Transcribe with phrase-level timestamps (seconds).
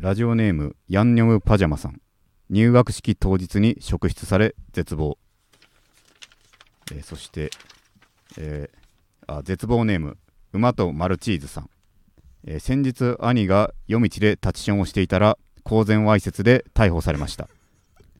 [0.00, 2.00] ラジオネームヤンニョムパジャマさん。
[2.50, 5.18] 入学式当日に職質され絶望、
[6.92, 7.50] えーそして、
[8.38, 8.78] えー
[9.26, 10.16] あ絶望ネーム
[10.52, 11.70] 馬とマルチーズさん、
[12.46, 17.48] えー先日兄が夜道で立ちションをしていたら公然わいせつで逮捕されました。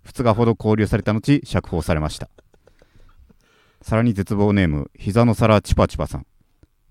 [0.05, 2.29] 2日ほど拘留された後釈放されました。
[3.83, 6.27] さらに絶望ネーム膝の皿チパチパさん。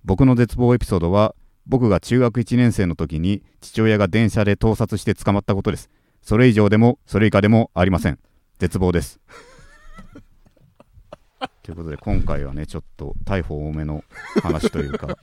[0.06, 1.36] 僕の絶望エピソードは
[1.68, 5.90] 僕が中学1年生の時に父親が電車で盗撮して捕まったことです。
[6.22, 8.20] それ以上でもそれ以下でもありません。
[8.58, 9.20] 絶望です。
[11.64, 14.04] ということで今回はねちょっと逮捕多めの
[14.42, 15.18] 話というか。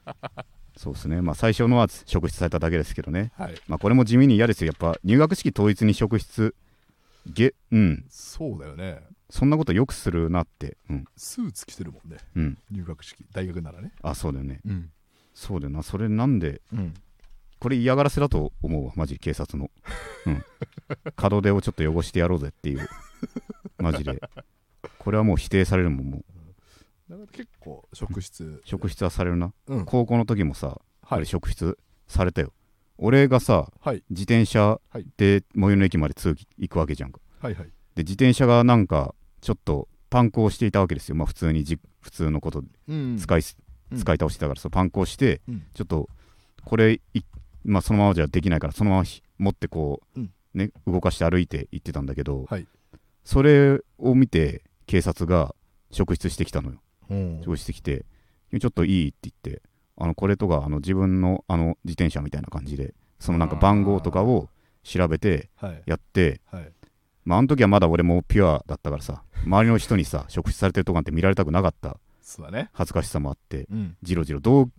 [0.76, 1.22] そうですね。
[1.22, 3.32] まあ最初のは職質されただけですけどね。
[3.36, 3.54] はい。
[3.66, 4.68] まあこれも地味に嫌ですよ。
[4.68, 6.54] やっぱ入学式当日に職質
[7.32, 8.04] げうん。
[8.10, 9.00] そうだよね。
[9.30, 10.76] そんなことよくするなって。
[10.90, 11.04] うん。
[11.16, 12.18] スーツ着てるもんね。
[12.36, 12.58] うん。
[12.70, 13.92] 入学式大学ならね。
[14.02, 14.60] あそうだよね。
[14.66, 14.90] うん
[15.38, 15.84] そうだよな。
[15.84, 16.94] それなんでうん。
[17.60, 18.92] これ嫌がらせだと思うわ。
[18.96, 19.70] マジ警察の。
[20.26, 20.44] うん。
[21.30, 22.88] 門出をちょっと汚してやろうぜっていう。
[23.78, 24.20] マジで。
[24.98, 26.24] これはもう否定されるもんも
[27.10, 27.28] う。
[27.28, 28.60] 結構職質。
[28.64, 29.52] 職質はされるな。
[29.68, 29.84] うん。
[29.84, 31.18] 高校の時もさはい。
[31.18, 32.52] 俺職質されたよ。
[32.96, 34.02] 俺がさはい。
[34.10, 35.06] 自転車はい。
[35.16, 37.20] で最寄りの駅まで通勤行くわけじゃんか。
[37.38, 37.66] はいはい。
[37.94, 41.14] で自転車がなんかちょっとパンクをしていたわけですよ。
[41.14, 45.66] まあ普通にじ普通のことでうん使いす、うん使い倒してたからさパンクをして、うん。
[45.74, 46.08] ちょっと
[46.64, 47.20] これい、
[47.64, 50.30] まあ、そのままじゃできないからそのままひ持ってこう、うん。
[50.54, 52.66] ね、動かして歩いて行ってたんだけど、はい。
[53.24, 55.54] それを見て警察が
[55.90, 56.80] 職質してきたのよ。
[57.10, 57.14] う。
[57.14, 58.04] ん職質してきて
[58.58, 59.08] ちょっといい？
[59.10, 59.62] って言って
[59.96, 64.48] あのこれとかあの自分のあの自転車みたいな感じでそのなんか番号とかを
[64.82, 65.82] 調べてはい。
[65.86, 66.72] やってはい。
[67.24, 71.98] まああの時はまだ俺もピュアだったからさ周りの人にさ職質されてるとこなんて見られたくなかった
[72.28, 72.68] そうだね。
[72.74, 73.96] 恥ずかしさもあってうん。
[74.02, 74.40] じろじろ。
[74.40, 74.70] どう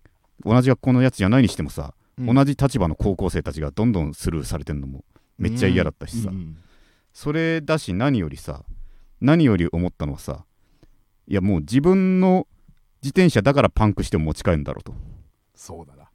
[0.45, 2.36] 同じ学校のやつじゃないにしてもさ、うん。
[2.36, 5.03] 同じ立場の高校生たちがどんどんスルーされてんのも
[5.39, 6.58] めっちゃ嫌だったしさ、うん。
[7.11, 8.64] それだし何よりさ
[9.20, 10.45] 何より思ったのはさ
[11.27, 12.45] いやもう自分の
[13.02, 14.93] 自転車だからパンクしても持ち帰るんだろうと。
[15.55, 16.08] そうだな。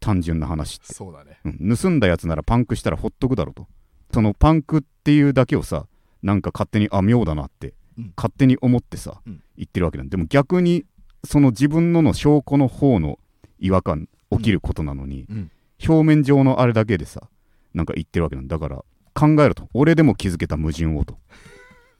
[0.00, 1.38] 単純な話って、そうだね。
[1.44, 1.76] うん。
[1.76, 3.68] 盗んだやつならパンクしたらほっとくだろうと。
[4.12, 5.86] そのパンクっていうだけをさ
[6.20, 7.74] なんか勝手にあ妙だなって、うん
[8.16, 9.42] 勝手に思ってさ、うん。
[9.56, 10.84] 言ってるわけなんでも逆に
[11.24, 13.18] その自分のの証拠の方の
[13.58, 15.50] 違和感起きることなのに、うん。
[15.86, 17.28] 表面上のあれだけでさ
[17.74, 18.58] なんか言ってるわけなんだ。
[18.58, 18.84] から
[19.14, 19.68] 考えると。
[19.74, 21.18] 俺でも気づけた矛盾をと。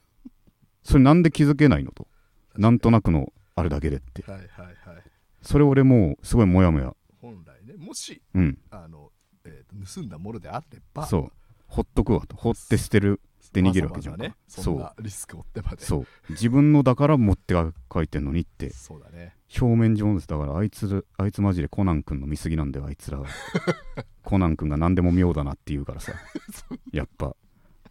[0.83, 2.07] それなんで気づけないのと。
[2.55, 4.23] なんとなくのあれだけでって。
[4.23, 5.03] はいはいはい。
[5.41, 6.93] それ俺もうすごいモヤモヤ。
[7.21, 8.57] 本来ねもしうん。
[8.69, 9.11] あの
[9.43, 11.05] えーと盗んだものであれば。
[11.05, 11.31] そう。
[11.67, 12.35] ほっとくわと。
[12.35, 13.21] ほって捨てる
[13.53, 14.35] で逃げるわけじゃんか。
[14.47, 15.83] そんなリスクを負ってまで。
[15.83, 16.05] そう。
[16.29, 17.53] 自分のだから持って
[17.93, 18.69] 書いてんのにって。
[18.71, 19.35] そうだね。
[19.59, 20.27] 表面上です。
[20.27, 23.27] だからあいつあいつマジでコナン君の見過ぎなんだよあいつらは。
[24.23, 26.13] コナン君が何でも妙だなって言うからさ。
[26.93, 27.35] やっぱ。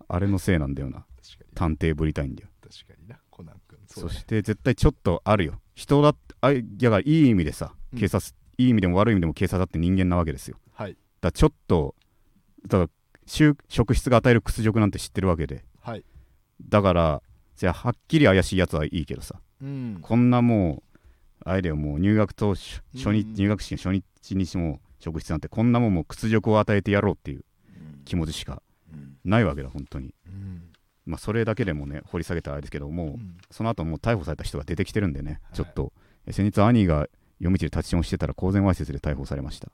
[0.08, 1.06] あれのせいなんだよな。
[1.22, 1.54] 確かに。
[1.54, 2.48] 探偵ぶりたいんだよ。
[2.62, 3.20] 確かにな。
[3.30, 3.78] コナン君。
[3.86, 4.12] そ,、ね。
[4.12, 5.60] して絶対ちょっとあるよ。
[5.74, 7.98] 人だってあいだからいい意味でさうん。
[7.98, 10.56] 警察、いい意味でも悪い意味でも警察だって人間なわけですよ。
[10.72, 10.92] はい。
[10.92, 11.94] だからちょっと
[12.66, 12.90] だから就
[13.68, 15.64] 職質が与える屈辱なんて知ってるわけで。
[15.80, 16.04] はい。
[16.68, 17.22] だから
[17.56, 19.40] じゃあはっきり怪しいやつはいいけどさ。
[19.62, 19.98] うん。
[20.02, 20.98] こんなもう
[21.44, 27.44] あれだよもう入学当初初日、うん入学式の初日にしても職質なんてこんなもんもう屈辱を与えてやろうっていう
[28.04, 29.16] 気持ちしかうん。
[29.24, 30.14] ないわけだ本当に。
[30.26, 30.62] うん。
[31.06, 33.36] まあそれだけでもね掘り下げたらあれですけどもう、うん。
[33.50, 35.56] その後もう逮捕された人が出てきてるんでね、はい。
[35.56, 35.92] ちょっと。
[36.26, 37.06] え先日兄が
[37.38, 39.68] 夜道で立ちションしてたら公然わいせつで逮捕されました。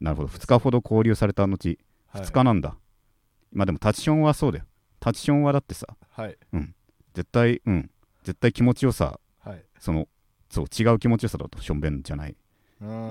[0.00, 0.28] なるほど。
[0.28, 1.78] 2日ほど拘留された後はい
[2.14, 2.76] 2日なんだ、
[3.52, 4.64] まあでも立ちションはそうだよ。
[5.04, 6.36] 立ちションはだってさはい。
[7.14, 7.90] 絶対うん。
[8.22, 9.64] 絶対気持ちよさはい。
[9.78, 10.08] その
[10.48, 12.36] そう違う気持ちよさだとしょんべんじゃない。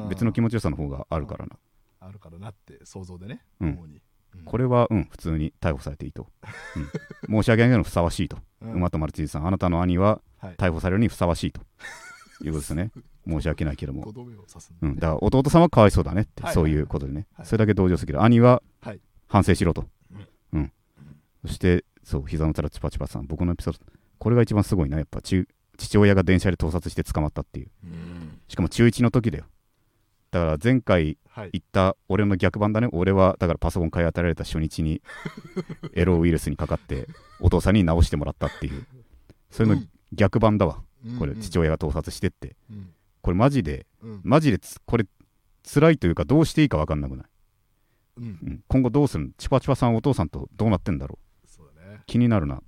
[0.09, 1.57] 別の気持持ちよさの方があるからな。
[1.99, 3.69] あるからなって想像でねうん。
[3.71, 4.01] 思うに。
[4.45, 6.27] これはうん普通に逮捕されていいと、
[7.29, 8.73] うん、 申し訳ないけどふさわしいと、うん。
[8.73, 10.55] 馬とマルチーズさんあなたの兄ははい。
[10.55, 11.61] 逮捕されるにふさわしいと。
[12.43, 12.91] いうことですね
[13.27, 14.03] 申し訳ないけども。
[14.03, 16.53] 5度目を指すんうん、だから弟さんはかわいそうだねって、はい。
[16.53, 17.45] そういうことでね、はい。
[17.45, 18.99] それだけ同情するけど兄ははい。
[19.27, 19.85] 反省しろと、
[20.53, 20.59] うん。
[20.59, 20.71] うん。
[21.45, 23.27] そしてそう膝のたらチパチパさん。
[23.27, 23.79] 僕のエピソード
[24.17, 24.97] これが一番すごいな。
[24.97, 25.47] やっぱ中
[25.77, 27.67] 父親が電車で盗撮して捕まったっていう。
[27.83, 28.39] うん。
[28.47, 29.45] しかも中1の時だよ。
[30.31, 31.49] だから前回はい。
[31.53, 32.89] 言った俺の逆版だね。
[32.91, 35.01] 俺はだからパソコン買い与えられた初日に
[35.93, 37.07] エロウイルスにかかって
[37.39, 38.85] お父さんに直してもらったっていう。
[39.49, 39.81] それの
[40.13, 40.81] 逆版だわ。
[41.17, 42.55] これ父親が盗撮してって。
[42.69, 42.89] うん
[43.21, 44.21] これマジでうん。
[44.23, 45.05] マジでつこれ
[45.63, 47.25] 辛いというかどうしていいか分かんなくない、
[48.17, 48.25] うん。
[48.25, 49.25] うん、今後どうする？
[49.25, 51.47] のチパチパさんお父さんとどうなってんだろう？
[51.47, 52.01] そうだね。
[52.07, 52.61] 気になるな。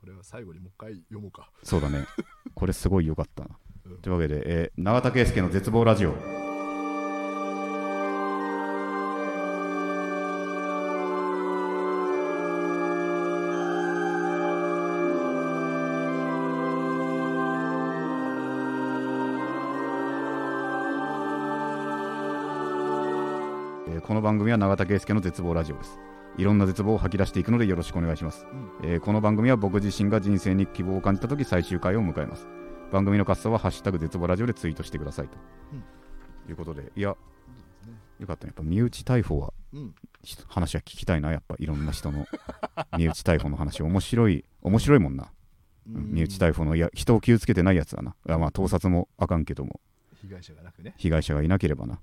[0.00, 1.50] これは最後にもう一回読もうか。
[1.62, 2.06] そうだね。
[2.54, 3.50] これすごい良かったな、
[3.86, 3.96] うん。
[3.98, 6.14] というわけで、えー永田圭介の絶望ラジオ
[24.20, 25.98] の番組は永田圭介の絶望ラジオです。
[26.36, 28.70] いろんな絶望を吐き出していくのでよろしくお願いします、うん。
[28.84, 32.46] えーこの番組は僕自身が人生に希望を感じた時最終回を迎えます。
[32.92, 35.38] 番組の活動は「ハッシュタグ絶望ラジオ」でツイートしてくださいと、
[36.50, 37.16] いうことでいや
[38.18, 38.48] よかったね。
[38.48, 39.94] やっぱ身内逮捕はうん。
[40.22, 41.32] ひ話は聞きたいな。
[41.32, 42.26] やっぱいろんな人の
[42.98, 45.32] 身内逮捕の話面白い面白いもんな、
[45.88, 46.12] うん。
[46.12, 48.14] 身内逮捕のいや人を傷つけてないやつだな。
[48.38, 49.80] まあ盗撮もあかんけども。
[50.20, 51.98] 被害者がなくね、被害者がいなければな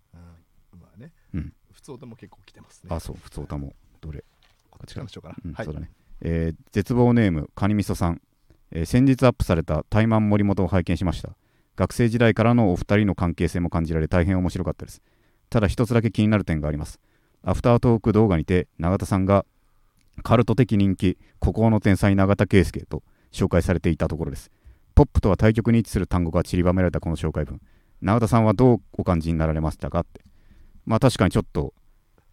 [1.93, 2.89] うん普通でも結構来てますね。
[2.93, 3.73] あそう普通歌も。
[4.01, 4.23] どれ？
[4.69, 5.65] こっちからにしようかな、うん、はい。
[5.65, 5.89] そうだね、
[6.21, 8.21] えー絶望ネームカニみそさん、
[8.71, 11.29] えー先日アップされた「怠慢森本」を拝見しました。
[11.75, 15.01] 学生時代からのお二人の関係性も感じられ大変面白かったです。
[15.49, 16.99] ただ一つだけ気になる点があります。
[17.43, 19.45] アフタートーク動画にて永田さんが
[20.23, 24.51] カルト的人気孤高の天才永田圭介と紹介されていたところです。
[24.95, 27.61] ポップとは対極に位置する単語が散りばめられたこの紹介文。
[28.01, 29.99] 永田さんはどうお感じになられましたか？
[29.99, 30.21] って
[30.87, 31.73] まあ確かにちょっと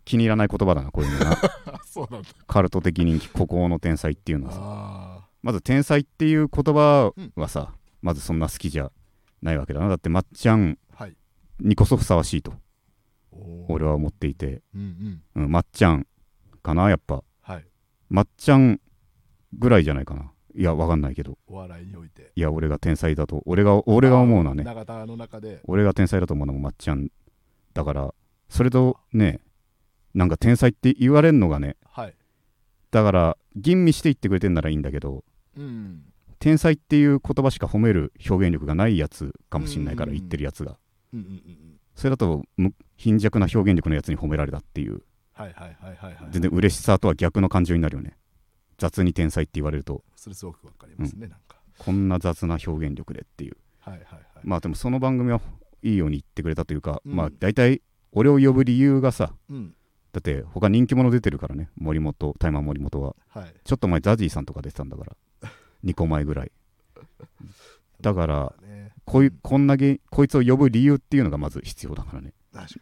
[0.05, 1.33] 気に入らない言葉だなこういうのな。
[1.33, 2.29] あ そうなんだ。
[2.47, 4.61] カルト的人気孤高の天才っていうのはさ。
[4.62, 8.91] あまず天才っていう言葉はさ、まずそんな好きじゃ
[9.43, 9.89] ないわけだな。
[9.89, 10.79] だってまっちゃん
[11.61, 12.55] にこそふさわしいと
[13.69, 15.43] 俺は思っていて、うんうん。
[15.45, 16.06] うん、まっちゃん
[16.62, 17.25] かなやっぱ。
[17.43, 17.65] はい。
[18.09, 18.81] まっちゃん
[19.53, 20.31] ぐらいじゃないかな。
[20.56, 21.39] いやわかんないけど。
[21.49, 22.31] お笑いにおいて。
[22.37, 24.62] いや俺が天才だと俺が俺が思うのはね。
[24.62, 25.61] 永田の中で。
[25.65, 27.11] 俺が天才だと思うのもまっちゃん
[27.75, 28.15] だから
[28.55, 29.41] それとね
[30.15, 32.15] なんか天才って言われるのがねはい。
[32.93, 35.25] だから吟味して言ってくれてんならいいんだけど
[35.56, 36.05] うん。
[36.39, 40.77] 天才っていう言葉しか褒める表現力がないやつかもしんないからうん言ってるやつが。
[41.12, 41.81] うんうんうんうん。
[41.97, 45.03] それだとむ貧弱な表現力のやつに褒められたっていう。
[46.31, 48.17] 全然嬉しさとは逆の感情になるよね。
[48.79, 50.05] 雑に天才って言われると。
[50.15, 51.56] それすごくわかりますね、なんか。
[51.79, 53.56] こんな雑な表現力でっていう。
[53.81, 54.21] はいはいはい。
[54.45, 55.41] まあでもその番組は
[55.83, 57.17] いいように言ってくれたというか、うん。
[57.17, 57.83] まあ大体
[58.15, 59.75] 俺を呼ぶ理由がさうん。
[60.13, 63.17] だって他人気者出てるからね森本タイマー森本は。
[63.29, 63.55] はい。
[63.65, 65.05] ちょっと前ザジーさんとか出てたんだか
[65.43, 65.51] ら
[65.85, 66.53] 2個前ぐらい。
[68.01, 68.93] だからね。
[69.05, 72.33] こういうこんなげこいつを呼ぶ理由っていうのがまず必要だからね。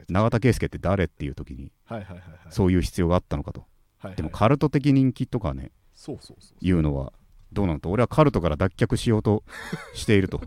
[0.08, 2.38] 永田圭介って誰っていう時にはいはいはいはい。
[2.50, 3.60] そういう必要があったのかと。
[3.98, 4.16] はいはい。
[4.16, 7.12] でもカルト的人気とかねそうそうそういうのは
[7.52, 7.90] どうなのと。
[7.90, 9.44] 俺はカルトから脱却しようと
[9.94, 10.40] していると。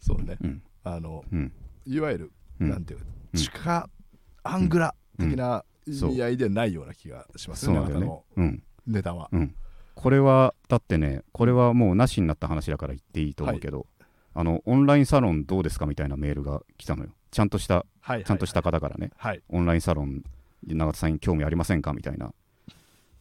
[0.00, 0.36] そうね。
[0.40, 0.62] うん。
[0.82, 1.52] あのうん。
[1.86, 2.70] いわゆる、うん。
[2.70, 3.38] なんていううん。
[3.38, 3.88] 地下
[4.42, 8.62] アングラ的な意味合いではないような気がしますそうなんのうん。
[8.86, 9.28] ネタは。
[9.32, 9.54] うん。
[9.94, 13.86] これはだってねこれはもうなしになった話だから言っていいと思うけど、
[14.34, 17.10] あのオンラインサロンどうですかみたいなメールが来たのよ。
[17.30, 19.42] ちゃんとしたはいちゃんとした方からね、はい。
[19.48, 20.22] オンラインサロン
[20.66, 22.32] 永田さんに興味ありませんかみたいな。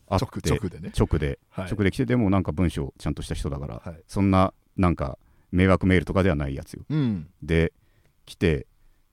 [0.09, 0.91] あって直直でね。
[0.97, 1.71] 直で、はい。
[1.71, 4.03] 直で来てでもなんか文章ちゃんとした人だから、はい。
[4.07, 5.18] そんななんか
[5.51, 6.83] 迷惑メールとかではないやつよ。
[6.89, 7.30] うん。
[7.41, 7.71] で
[8.25, 8.68] 来て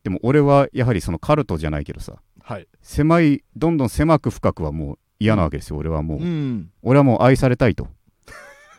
[0.04, 2.66] でも俺はやはりそのカルトじゃないけどさはい。
[2.82, 6.70] 狭いどんどん狭く深くはもう嫌なわけですよ、俺はもう、うん。
[6.82, 7.88] 俺はもう愛されたいと。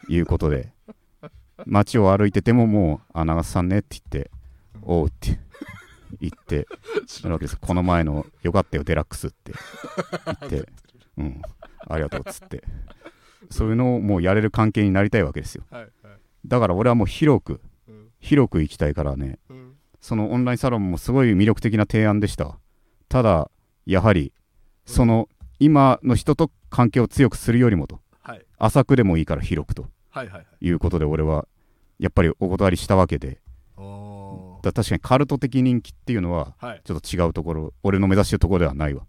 [0.09, 0.73] いうことで。
[1.67, 4.31] 街を歩いててももう「あ長瀬さんね」って言って
[4.81, 5.39] 「おう」って
[6.19, 6.67] 言って
[7.21, 7.57] なるわけです。
[7.57, 9.53] この前の「よかったよデラックス」って。
[10.25, 10.69] 言って
[11.17, 11.41] 「うん。
[11.87, 12.63] ありがとう」っつって。
[13.51, 15.63] そういうのをもうやれる関係になりたいわけですよ。
[15.69, 15.91] はいはい。
[16.47, 18.07] だから俺はもう広くうん。
[18.19, 19.37] 広く行きたいからねうん
[20.01, 22.57] そのオンラインサロンもすごい魅力的な提案でした。
[23.07, 23.49] ただ
[23.85, 24.33] やはり
[24.85, 25.29] その
[25.59, 28.45] 今の人と関係を強くするよりもとはい。
[28.57, 30.65] 浅くでもいいから広くとはいはいはい。
[30.65, 31.47] いうことで俺は
[31.99, 33.39] やっぱりお断りしたわけで
[34.63, 36.81] だ確かにカルト的人気っていうのははい。
[36.83, 39.05] ちょっと違うところ俺の目指してるところではないわ。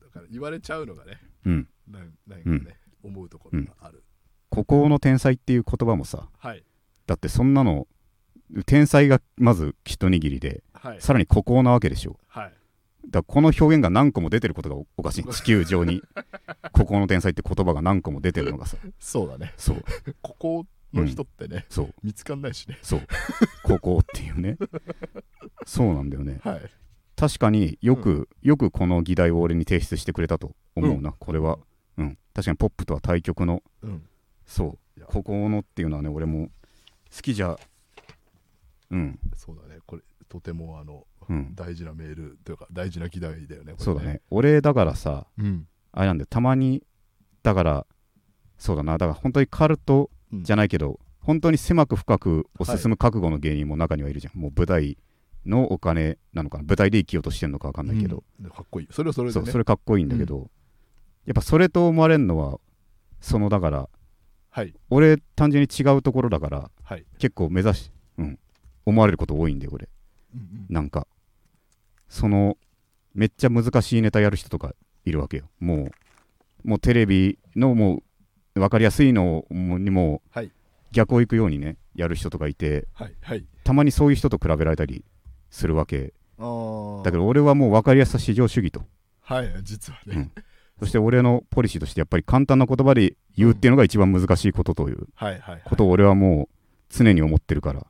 [0.00, 1.68] だから言われちゃうのがねうん。
[1.88, 4.04] なんなんかね、思うところがある、
[4.48, 6.64] 孤高の天才っていう言葉もさはい。
[7.06, 7.86] だってそんなの
[8.66, 11.00] 天才がまず一握りではい。
[11.00, 12.18] さらに孤高なわけでしょ。
[12.26, 12.52] はい。
[13.06, 15.24] だからこの表現が何個も出てることがおおかしい。
[15.30, 16.02] 地球上に。
[16.72, 18.76] 孤高の天才って言葉が何個も出てるのがさ。
[18.98, 19.54] そうだね。
[19.56, 19.84] そう。
[20.20, 21.94] ここの人ってね、そう。
[22.02, 22.78] 見つかんないしね。
[22.82, 23.00] そう。
[23.62, 24.58] 孤高っていうね。
[25.66, 26.40] そうなんだよね。
[26.42, 26.60] はい。
[27.14, 31.60] 確かによく、よくこの議題を俺に提出してくれたと思うな、これは、
[31.96, 33.62] うん、確かにポップとは対極の。
[33.82, 34.02] うん。
[34.46, 34.98] そう。
[34.98, 35.06] いや。
[35.06, 36.50] ここのっていうのはね俺も
[37.14, 37.56] 好きじゃ
[38.92, 39.18] うん。
[39.36, 39.80] そうだね。
[39.86, 41.54] これとてもあのうん。
[41.54, 44.20] 大事なメールというか大事な議題だよねこれそうだね。
[44.30, 45.66] 俺だからさうん。
[45.92, 46.82] あれなんだよたまに
[47.42, 47.86] だから
[48.58, 48.92] そうだな。
[48.98, 50.44] だから本当にカルトうん。
[50.44, 54.96] じゃないけど、本当に狭く深くを進む覚悟の芸人も中にはいるじゃん、もう舞台
[55.44, 56.64] のお金なのかな。
[56.64, 58.50] 舞台で生きようとしてるのか分かんないけど、うん。
[58.50, 58.88] かっこいい。
[58.90, 59.50] それはそれでね。
[59.50, 60.50] それかっこいいんだけど、
[61.26, 62.58] やっぱそれと思われるのは
[63.20, 63.88] そのだから
[64.50, 68.38] はい俺単純に違うところだからはい、結構目指し、うん、
[68.86, 69.88] 思われること多いんで俺
[70.34, 70.66] うんうん。
[70.68, 71.06] なんか。
[72.08, 72.56] その
[73.14, 74.74] めっちゃ難しいネタやる人とか
[75.04, 75.44] いるわけよ。
[75.60, 75.90] も
[76.64, 78.02] うもうテレビのも
[78.54, 80.50] う分かりやすいのにもはい。
[80.92, 83.44] 逆を行くようにねやる人とかいてはいはい。
[83.64, 85.04] たまにそういう人と比べられたり
[85.50, 86.12] するわけ。
[86.38, 88.82] だけど俺はもう分かりやすさ至上主義と。
[89.20, 90.32] はい実はね、うん。
[90.80, 95.62] そして俺のポリシーとしてやっぱり簡単な言葉で言うっていうのが一番難しいことというはいはいはい。
[95.64, 96.54] ことを俺はもう
[96.90, 97.86] 常に思ってるから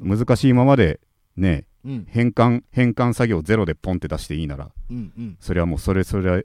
[0.00, 1.00] 難しいままで
[1.36, 2.06] ねうん。
[2.08, 5.36] 変換変換作業ゼロでポンって出していいならうんうん。
[5.40, 6.42] それはもうそれそれは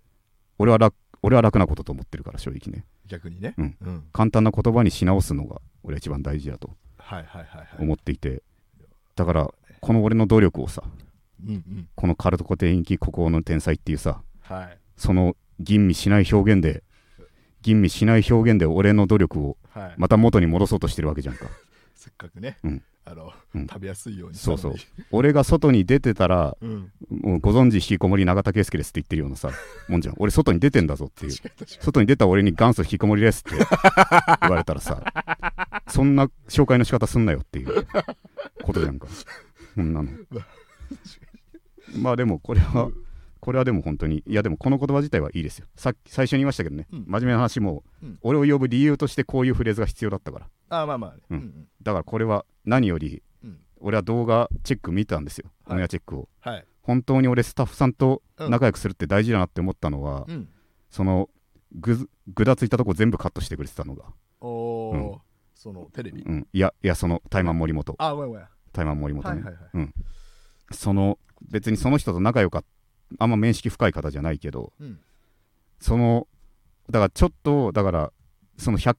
[0.59, 2.85] 俺は楽俺は楽なことと思ってるから正直ね。
[3.07, 3.53] 逆にね。
[3.57, 3.77] うん。
[3.81, 4.03] うん。
[4.13, 6.71] 簡単な言葉にし直すのが俺は一番大事だと。
[6.97, 7.67] はいはいはいはい。
[7.79, 8.43] 思っていて。
[9.15, 9.49] だから
[9.81, 10.83] この俺の努力をさ
[11.43, 11.87] うんうん。
[11.95, 14.77] このカルトコテインキ孤高の天才っていうさはい。
[14.95, 16.83] その吟味しない表現で
[17.61, 19.93] 吟味しない表現で俺の努力をはい。
[19.97, 21.45] また元に戻そうとしてるわけじゃんか。
[21.95, 23.67] せっかくね、うんあの、うん。
[23.67, 24.35] 食べやすいように。
[24.35, 24.75] そうそう。
[25.11, 29.49] 俺が外に出てたらうん、もうご存知引きこもり永田圭介ですって言ってるようなさ
[29.87, 30.15] もんじゃん。
[30.17, 31.33] 俺外に出てんだぞっていう。
[31.79, 33.51] 外に出た俺に元祖引きこもりですって
[34.41, 35.01] 言われたらさ
[35.87, 37.87] そんな紹介の仕方すんなよっていう。
[38.63, 39.07] ことじゃんか。
[39.75, 40.09] そんなの。
[41.95, 42.91] まあでもこれは
[43.39, 45.67] これはでも本当にいやでもこの言葉自体はいいですよ。
[45.77, 47.05] さっき最初に言いましたけどね、うん。
[47.07, 48.19] 真面目な話も、うん。
[48.21, 50.45] 俺を呼ぶ理由としてこういうフレーズが必要だったから。
[50.45, 51.37] にあまあまあね、うん。
[51.37, 53.59] うんだからこれは何よりうん。
[53.79, 55.75] 俺は動画チェック見たんですよ、はい。
[55.75, 56.29] オンエアチェックを。
[56.41, 56.65] はい。
[56.81, 58.51] 本当に俺スタッフさんとうん。
[58.51, 60.49] 仲良くするって大事だなって思ったのは、うん。
[60.89, 61.29] その
[61.73, 64.05] ぐずぐだついたとこ全部カットしてくれてたのが、
[64.41, 65.17] おー、うん。
[65.53, 67.95] そのテレビ、うん、いやいやそのタイマン森本。
[67.97, 68.47] あごめんごめん。
[68.71, 69.93] タイマン森本ね、はいはいはい。
[70.71, 71.17] その
[71.49, 72.65] 別にその人と仲良かっ
[73.19, 74.99] あんま面識深い方じゃないけどうん。
[75.79, 76.27] その
[76.89, 78.13] だからちょっとだから
[78.57, 78.97] その100タイ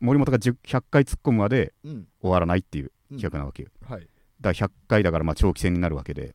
[0.00, 2.06] 森本が10 100回突っ込むまでうん。
[2.20, 3.18] 終わらないっていううん。
[3.18, 4.08] 企画なわけよ、はい。
[4.40, 6.34] だから100回だからまあ長期戦になるわけで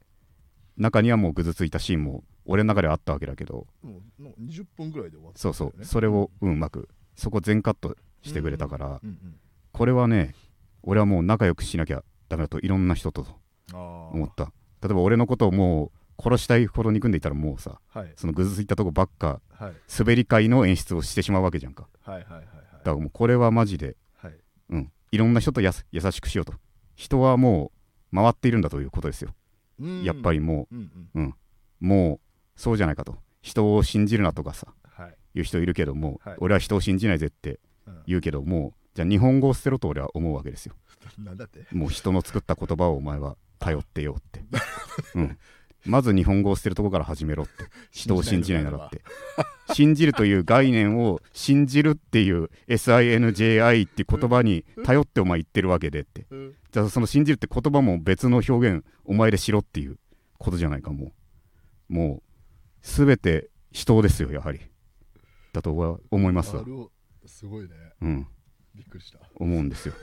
[0.77, 9.01] 中にはもうぐずついたシーンも俺の中ではあったわけだけどもうもう20分ぐらいで終わったそうそう、それをうまくそこ全カットしてくれたから、
[9.71, 10.35] これはね
[10.83, 13.25] 俺はもう仲良くしなきゃダメだといろんな人と
[13.73, 14.51] 思った。
[14.83, 18.13] 例えば俺のことをもう殺したいほど憎んでいたらもうさはい。
[18.15, 19.73] そのぐずついたとこばっかはい。
[19.97, 21.87] 滑り会の演出をしてしまうわけじゃんか。
[22.03, 22.45] はいはいはいはい
[22.85, 24.33] だからもうこれはマジではい。
[24.69, 24.91] うん。
[25.11, 26.53] いろんな人とやす優しくしようと。
[26.95, 27.71] 人はも
[28.13, 29.31] う回っているんだということですよ、
[29.79, 30.03] うん。
[30.03, 30.75] やっぱりもう。
[30.75, 31.25] んうん。
[31.29, 31.33] う
[31.85, 33.17] もうそうじゃないかと。
[33.41, 35.15] 人を信じるなとかさはい。
[35.33, 36.35] 言う人いるけども、はい。
[36.37, 38.03] 俺は人を信じないぜってうん。
[38.05, 40.75] 言うけどもうじゃあ日本語を捨てろと俺は思うわけですよ。
[41.17, 41.65] なんだって。
[41.71, 44.43] もう人の作った言葉をお前は頼ってよって、
[45.15, 45.37] うん、
[45.85, 47.65] まず日本語を捨てるとこから始めろって。
[47.91, 49.01] 人を信じないならって。
[49.73, 56.25] 信じるという概念を信じるっていう SINJI っていう言葉に頼ってお前言ってるわけでって。
[56.29, 56.55] うん。
[56.71, 59.97] じゃあその信じるって言葉も別の表現お前でしろっていう
[60.37, 61.13] ことじゃないかも
[61.89, 61.93] う。
[61.93, 62.23] もう
[62.81, 64.59] 全て人ですよやはり。
[65.53, 66.51] だと思います
[67.25, 67.69] すごいね。
[68.01, 68.27] うん。
[68.75, 69.19] びっくりした。
[69.35, 69.93] 思うんですよ。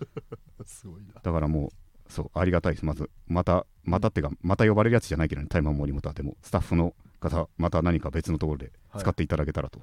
[0.64, 1.14] すごいな。
[1.22, 2.84] だからもうそうありがたいです。
[2.84, 6.14] まずまたまたっていうかまた呼ばれるやつじゃないけどねタイマン森本は。
[6.14, 9.02] でもスタッフの方また何か別のところではい。
[9.02, 9.80] 使っていただけたらと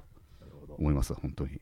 [0.78, 1.60] 思います、本当に。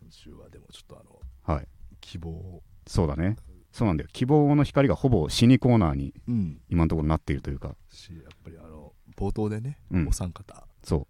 [0.00, 1.04] 今週はでもちょっとあ
[1.50, 1.68] のはい。
[2.00, 2.30] 希望。
[2.30, 3.36] をそうだね。
[3.72, 4.10] そうなんだよ。
[4.12, 6.60] 希望の光がほぼ死にコーナーにうん。
[6.68, 7.76] 今のところなっているというか。
[7.90, 10.08] しやっぱりあの冒頭でね、うん。
[10.08, 10.66] お三方。
[10.82, 11.06] そう。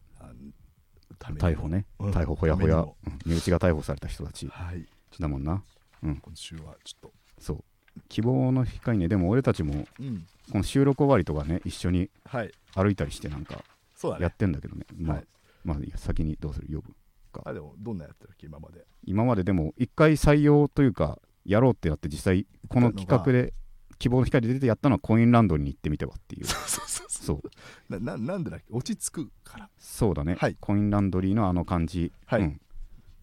[1.19, 1.87] 逮捕ね。
[1.99, 2.11] うん。
[2.11, 2.79] 逮捕ほやほや。
[2.79, 3.19] うん。
[3.25, 4.49] 身内が逮捕された人たち。
[4.49, 4.87] はい。
[5.19, 5.63] だもんな。
[6.03, 7.13] 今週はちょっと。
[7.39, 7.65] そう
[8.09, 9.09] 希望の光ね。
[9.09, 10.27] でも俺たちもうん。
[10.51, 12.53] この収録終わりとかね一緒にはい。
[12.75, 13.63] 歩いたりしてなんか
[14.19, 14.85] やってんだけどね。
[14.99, 15.27] まあ、はい。
[15.65, 16.69] まあ先にどうする？
[16.75, 16.95] 呼ぶ
[17.45, 18.31] あでもどんなやってる？
[18.33, 18.85] っけ今まで。
[19.05, 23.53] 今まででも一回採用というかやろうってなって実際この企画で
[23.99, 26.47] 希望の光で出てやったのはコインランドリーに行ってみてはっていう。
[26.47, 27.41] そうそうそうそ
[27.89, 28.01] う。
[28.01, 28.67] ななんでだっけ？
[28.71, 29.69] 落ち着くから。
[29.79, 30.57] そうだね、はい。
[30.59, 32.43] コインランドリーのあの感じ、はい。
[32.43, 32.61] うん。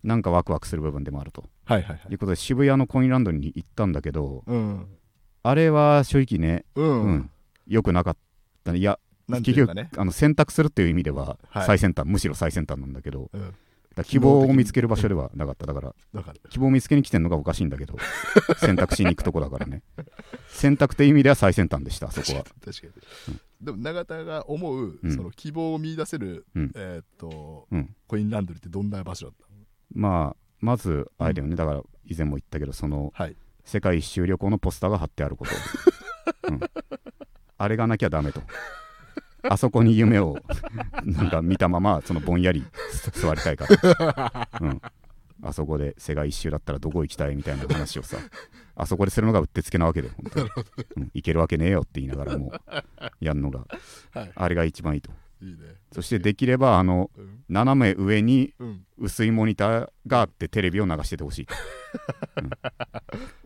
[0.04, 2.12] なんかワクワクする部分でもあるとはいはいはい。
[2.12, 4.88] いうことで渋谷のコインランドリーに行ったんだけどうん。
[5.44, 7.30] あれは正直ね、うん、うん。
[7.68, 8.18] 良くなかっ
[8.64, 8.72] た。
[8.72, 11.66] ねいやなんてい結局、あの選択するっていう意味でははい。
[11.66, 13.54] 最先端、むしろ最先端なんだけどうん。
[14.04, 15.66] 希望を見つける場所ではなかった。
[15.66, 15.96] だから
[16.50, 17.98] 希望を見つけに来てんのがおかしいんだけど
[18.60, 19.82] 選択しに行くとこだからね。
[20.50, 22.44] 選択って意味では最先端でしたそこは。
[22.64, 22.88] 確か
[23.30, 25.12] に、でも永田が思う、うん。
[25.12, 26.72] その希望を見出せる、うん。
[26.76, 27.96] えーっとうん。
[28.08, 29.66] コインランドリーってどんな場所だったの？
[29.96, 33.36] まあまずあれだよね、だから以前も言ったけどそのはい。
[33.66, 35.52] 世界一周旅行のポスターが貼ってあること、
[36.50, 36.60] うん、
[37.58, 38.42] あれがなきゃダメと。
[39.44, 40.38] あそこに夢を
[41.04, 42.66] なんか見たままそのぼんやり
[43.12, 44.82] 座りたいから、うん、
[45.44, 48.18] あそこで世界一周だったらどこ行きたいみたいな話をさ
[48.78, 50.50] あそこでするのがうってつけなわけで、本当に。
[50.98, 51.12] うん。
[51.14, 52.54] いけるわけねえよって言いながらも
[53.20, 53.66] やるのが、
[54.12, 54.32] はい。
[54.36, 55.12] あれが一番いいと。
[55.42, 55.58] いいね。
[55.92, 57.44] そしてできれば、あの、うん。
[57.50, 58.84] 斜め上にうん。
[58.98, 61.48] 薄いモニターがあってテレビを流しててほしい、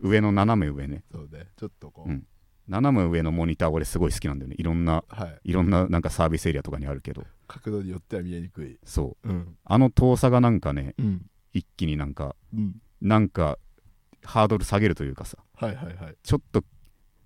[0.00, 0.10] うん。
[0.10, 1.04] 上の斜め上ね。
[1.12, 1.46] そうね。
[1.56, 2.26] ちょっとこう、うん。
[2.68, 4.56] 斜め上のモニター俺すごい好きなんだよね。
[4.58, 5.50] いろんな、はい。
[5.50, 8.78] いろんななんかサービスエリアとかにあるけど、角度によっては見えにくい。
[8.84, 9.28] そう。
[9.28, 9.56] うん。
[9.64, 11.26] あの遠さがなんかね、うん。
[11.52, 12.76] 一気になんか、うん。
[13.00, 13.58] なんか、
[14.24, 16.16] ハードル下げるというかさ、はいはいはい。
[16.22, 16.64] ちょっと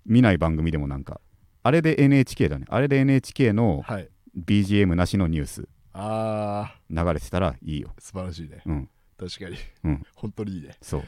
[0.05, 1.21] 見ない番組でもなんか、
[1.63, 2.65] あれで NHK だね。
[2.69, 5.67] あれで NHK のはい BGM なしのニュース。
[5.93, 7.89] あ流れてたらいいよ。
[7.97, 8.61] ー素晴らしいね。
[8.65, 9.57] うん、確かに。
[9.83, 10.77] うん、本当にいいね。
[10.81, 11.03] そう。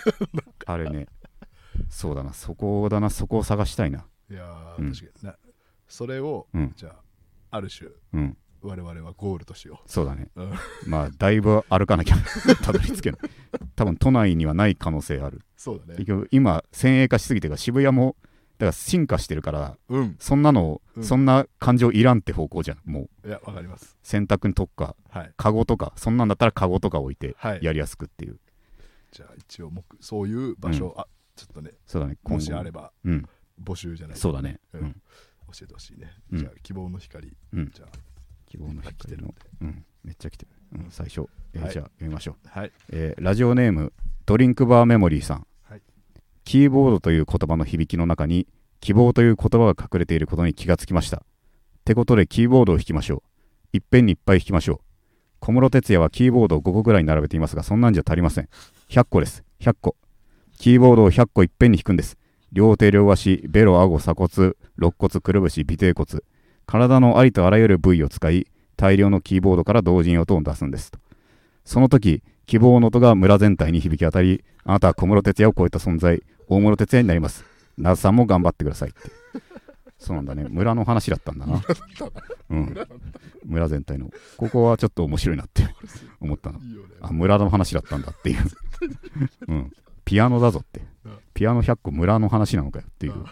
[0.64, 1.06] あれね、
[1.90, 4.06] そうだな、そこだな、そこを探したいな。
[4.30, 4.92] いやー、うん。
[4.92, 5.28] 確かに。
[5.28, 5.36] な
[5.86, 6.72] それを、うん。
[6.74, 6.90] じゃ
[7.50, 10.30] あある種うん、我々はゴールとしよそうだね。
[10.34, 10.52] う、うん、
[10.86, 12.16] まあ、だいぶ歩かなきゃ
[12.64, 13.20] たどり着けない。
[13.76, 15.42] 多分都内にはない可能性ある。
[15.56, 16.04] そうだね。
[16.30, 18.28] 今、先鋭化しすぎてるから、渋谷も、だ
[18.62, 20.16] から進化してるから、うん。
[20.18, 21.04] そんなの、うん。
[21.04, 22.78] そんな感情いらんって方向じゃん。
[22.84, 23.96] もう、いやわかります。
[24.02, 25.32] 洗濯に特化、はい。
[25.36, 27.60] カゴとか、そんなんだったらカゴとか置いて、はい。
[27.62, 28.38] やりやすくっていう。
[29.10, 32.34] じゃあ一応目そういう場所、あちょっとねそうだね、今後。
[32.36, 33.28] もしあればうん、
[33.62, 34.16] 募集じゃない。
[34.16, 34.58] そうだね。
[34.72, 34.86] ううん。
[34.86, 34.98] ん、教
[35.62, 36.38] えてほしいね、うん。
[36.38, 37.70] じゃあ希望の光、うん。
[37.70, 37.86] じゃ
[38.46, 39.34] 希望の光の。
[39.60, 40.52] うん、めっちゃ来てる。
[40.80, 41.72] うん、最初、えーはい。
[41.72, 42.48] じゃあ読みましょう。
[42.48, 42.72] はい。
[42.90, 43.92] えーラジオネーム、
[44.24, 45.46] ドリンクバーメモリーさん。
[46.44, 48.46] キーボードという言葉の響きの中に、
[48.80, 51.18] 希望という言葉が隠れていることに気がつきました。
[51.18, 51.20] っ
[51.84, 53.22] てことで、キーボードを弾きましょ
[53.72, 53.76] う。
[53.76, 54.78] いっぺんにいっぱい弾きましょう。
[55.40, 58.48] 小室哲也はキーボードを5個ぐらい並べていますが、そんなんじゃ足りません。
[58.90, 59.44] 100個です。
[59.60, 59.96] 100個。
[60.58, 62.16] キーボードを100個いっぺんに弾くんです。
[62.52, 66.20] 両手両足、ベロ、顎、鎖骨、肋骨、くるぶし、尾てい骨。
[66.66, 68.46] 体のありとあらゆる部位を使い、
[68.76, 70.92] 大量のキーボードから同時に音を出すんです。
[71.64, 77.44] その時、希望の音が村全体に響き当たり、あなたは小室哲也を超えた存在、大室哲也になります。
[77.78, 79.10] 那須さんも頑張ってくださいって。
[79.98, 80.46] そうなんだね。
[80.48, 81.62] 村の話だったんだな。
[82.50, 82.74] うん。
[83.46, 84.10] 村全体の。
[84.36, 85.62] ここはちょっと面白いなって
[86.20, 86.58] 思ったの。
[87.00, 88.38] あ、村の話だったんだっていう。
[89.46, 89.72] うん。
[90.04, 91.18] ピアノだぞってうん。
[91.34, 93.26] ピアノ100個村の話なのかよっていううん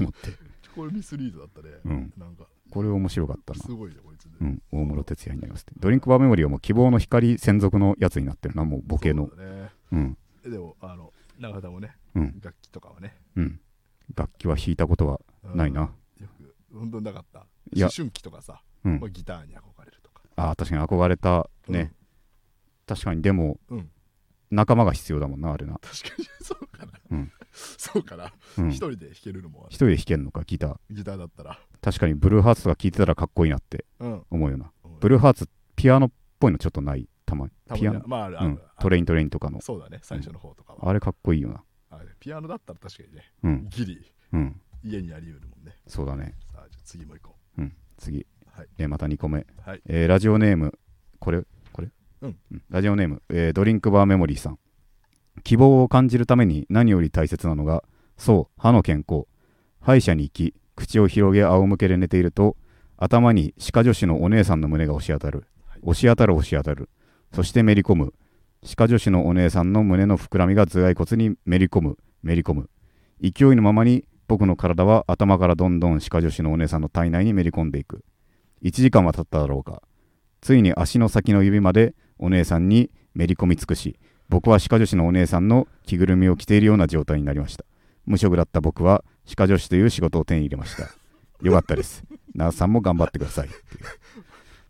[0.00, 0.30] 思って。
[0.74, 3.70] これミスリードだったね、うんなんかこれ面白かったなす。
[3.70, 4.62] ごいねこいつね、うん。
[4.72, 5.74] 大室哲也になりますって。
[5.78, 8.64] ドリンクバーメモリーはもう希望の光専属のやつになってるな。
[8.64, 9.34] もうボケのそ。
[9.34, 10.18] うだねうん。
[10.44, 12.40] えでもあの永田もねうん。
[12.42, 13.60] 楽器とかはね、うん。
[14.14, 15.82] 楽器は弾いたことはうんないな。
[15.82, 15.90] よ
[16.38, 21.92] く本当になかったいや思春期とかさ、うんまあ、ギターに憧れるとかああ、確かに憧れたね。
[22.86, 23.90] 確かに、でも、うん、うん
[24.50, 25.74] 仲間が必要だもんな、あれな。
[25.74, 28.68] 確かにそうかな、うんそうかなうん。
[28.70, 30.76] 一一人で弾けるのも人で弾けんのか、ギター。
[30.90, 34.70] ギターだったら確かに、ブルーハーツとか聴いてたらかっこいいなってうん思うよな。
[35.00, 37.52] ブルーハーツ、ピアノっぽいのちょっとない、たまに。
[37.78, 38.60] ピアノ、ねまああうん。
[38.78, 39.60] トレイントレインとかの。
[39.60, 41.62] そうだね最初の方とかは、あれかっこいいよな。
[41.90, 43.68] あれピアノだったら確かにねうん。
[43.70, 44.60] ギリうん。
[44.84, 46.34] 家にあり得るもんねそうだね。
[46.52, 47.72] さあじゃあ次も行こうん。
[47.96, 48.26] 次。
[48.52, 49.40] はいえーまた2個目。
[49.40, 50.78] うはいえーラジオネーム、
[51.18, 51.42] これ、
[52.26, 54.58] うんラジオネーム、えードリンクバーメモリーさん。
[55.44, 57.84] 希望を感じるために何より大切なのが、
[58.16, 59.26] そう、歯の健康。
[59.80, 62.56] 歯医者に行き、口を広げ仰向けで寝ていると、
[62.96, 65.46] 頭に歯科助手のお姉さんの胸が押し当たる。
[65.66, 66.88] はい押し当たる押し当たる。
[67.32, 68.14] そしてめり込む。
[68.64, 71.98] 歯科助手のお姉さんの胸の膨らみが頭蓋骨にめり込む。
[72.22, 72.70] めり込む。
[73.22, 78.04] 勢いのままに僕の体は頭からどんどん歯科助手のお姉さんの体内にめり込んでいく。
[78.62, 79.82] 1時間は経っただろうか。
[80.40, 83.98] ついに足の先の指までお姉さんにめり込み尽くし、
[84.28, 87.64] 僕は歯科助手のお姉さんの着ぐるみを着ているような状態になりました。
[88.06, 90.88] 無職だった僕は歯科助手という仕事を手に入れました。
[91.42, 92.04] よかったです。
[92.34, 93.48] ナースさんも頑張ってください。
[93.48, 93.84] っていう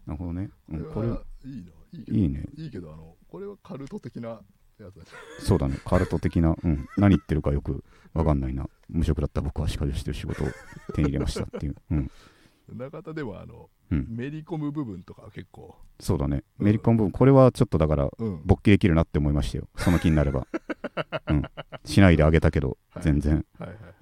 [0.06, 0.50] なるほどね。
[0.70, 1.70] うん、これいいな
[2.09, 2.44] いいね。
[2.56, 4.40] いいけどあのこれはカルト的な
[4.78, 5.09] やつだし
[5.40, 5.78] そうだね。
[5.85, 8.68] カルト的な、うん、何言ってるかよくわかんないな。
[8.88, 10.48] 無職だった僕は歯科助手という仕事を
[10.94, 11.76] 手に入れましたっていう。
[11.90, 12.11] うん、
[12.74, 14.07] 中田ではあの、うん。
[14.09, 15.76] めり込む部分とかは結構。
[16.00, 16.42] そうだね。
[16.59, 16.66] うん。
[16.66, 18.42] メリコン部分、これはちょっとだからうん。
[18.44, 19.68] 勃起できるなって思いましたよ。
[19.76, 20.46] その気になれば。
[21.29, 21.42] うん。
[21.85, 23.02] しないであげたけど、はい。
[23.05, 23.44] 全然。
[23.59, 23.96] はいはいはい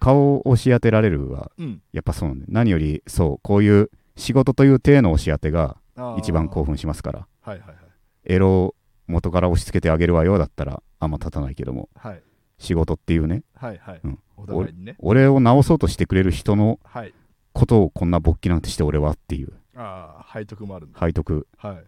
[0.00, 1.82] 顔を押し当てられるは、うん。
[1.92, 2.48] やっぱそうなんだよ。
[2.52, 5.76] 何より、そう、こういう仕事という体の押し当てが
[6.18, 7.26] 一番興奮しますから。
[7.42, 7.76] はいはいはい。
[8.24, 8.74] エロを
[9.08, 12.22] 元から押し付けてあげるわよだったら、あんま立たないけども、はい。
[12.58, 14.84] 仕事っていうね、はいはい、うん。
[14.84, 14.94] ね。
[14.98, 17.12] 俺を直そうとしてくれる人のはい
[17.58, 21.00] ことをこんな勃起なんてして俺はっていう、ああ背徳もあるんだ。
[21.00, 21.48] 背徳。
[21.56, 21.84] はい。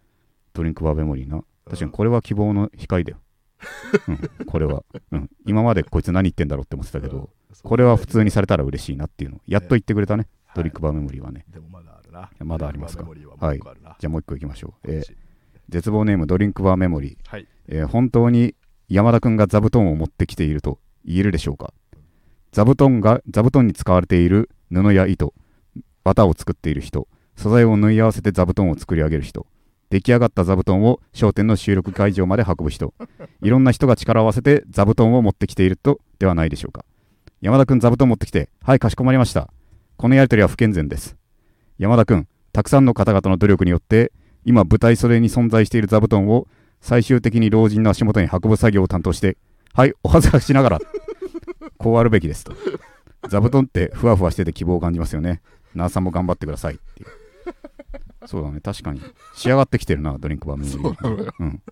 [0.53, 1.45] ドリンクバーメモリーな。
[1.65, 3.19] 確かにこれは希望の光だよ。
[4.09, 5.31] うん、これは、うん。
[5.47, 7.31] 今までこいつ何言ってんだろうって思ってたけど、
[7.63, 9.41] これは普通にされたら嬉しいなっていうの。
[9.47, 11.45] やっと言ってくれたね、ドリンクバーメモリーはね。
[11.49, 12.31] でもまだあるな。
[12.41, 13.05] まだありますか。
[13.05, 13.97] はもう一個あるな。
[13.99, 14.91] じゃあもう一個いきましょう。
[14.91, 15.15] えー
[15.69, 17.17] 絶望ネームドリンクバーメモリー。
[17.31, 17.47] はい。
[17.69, 18.57] えー本当に
[18.89, 21.73] 山田くんが座布団を持ってきていると言えるでしょうか。
[22.51, 25.33] 座布団が座布団に使われている布や糸
[26.05, 29.47] 綿を作っている人素材を縫い合わせて座布団を作り上げる人
[29.91, 32.95] 出来上がった座布団を商店の収録会場まで運ぶ人
[33.43, 36.85] いろんな人が力を合わせて座布団を持ってきているとではないでしょうか。
[37.41, 38.51] 山田くん座布団持ってきて。
[38.63, 39.49] はいかしこまりました。
[39.97, 41.17] このやりとりは不健全です。
[41.79, 44.13] 山田くんたくさんの方々の努力によって
[44.45, 46.47] 今舞台袖に存在している座布団を
[46.81, 49.37] 最終的に老人の足元に運ぶ作業を担当して
[49.75, 50.81] はいお恥ずかしながら
[51.79, 52.53] こうあるべきですと。
[53.29, 55.41] 座布団ってふわふわしてて希望を感じますよね。
[55.75, 57.09] なあさんも頑張ってくださいっていう。
[58.27, 58.61] そうだね。
[58.61, 59.01] 確かに。
[59.35, 61.35] 仕上がってきてるなドリンクバームそうなのよ。
[61.39, 61.63] うん。